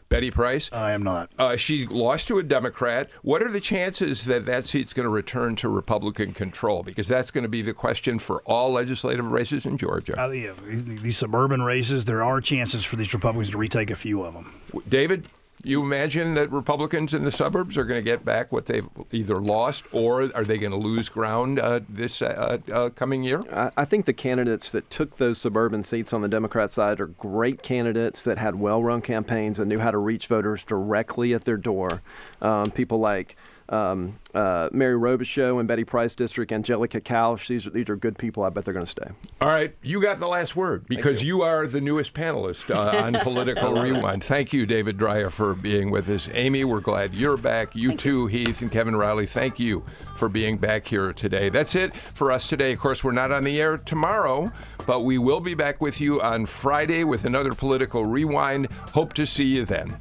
[0.10, 0.70] Betty Price?
[0.72, 1.32] I am not.
[1.40, 3.10] Uh, she lost to a Democrat.
[3.24, 6.84] What are the chances that that seat's going to return to Republican control?
[6.84, 10.22] Because that's going to be the question for all legislative races in Georgia.
[10.22, 14.24] Uh, yeah, these suburban races, there are chances for these Republicans to retake a few
[14.24, 14.54] of them.
[14.88, 15.28] David?
[15.64, 19.36] You imagine that Republicans in the suburbs are going to get back what they've either
[19.36, 23.41] lost or are they going to lose ground uh, this uh, uh, coming year?
[23.51, 27.64] I, think the candidates that took those suburban seats on the Democrat side are great
[27.64, 31.57] candidates that had well run campaigns and knew how to reach voters directly at their
[31.57, 32.01] door.
[32.41, 33.38] Um, people like
[33.70, 37.47] um, uh, Mary Robichaux and Betty Price District, Angelika Kausche.
[37.47, 38.43] These are, these are good people.
[38.43, 39.09] I bet they're going to stay.
[39.41, 39.76] All right.
[39.82, 41.38] You got the last word because you.
[41.38, 41.43] you.
[41.43, 44.24] are the newest panelist uh, on Political Rewind.
[44.24, 46.30] Thank you, David Dreyer, for being with us.
[46.34, 47.76] Amy, we're glad you're back.
[47.76, 48.45] You thank too, you.
[48.45, 49.26] Heath and Kevin Riley.
[49.26, 49.84] Thank you
[50.16, 51.49] for being back here today.
[51.49, 52.74] That's it for us today.
[52.74, 54.51] Of course, we're not on the air tomorrow,
[54.86, 58.68] but we will be back with you on Friday with another Political Rewind.
[58.93, 59.97] Hope to see you then.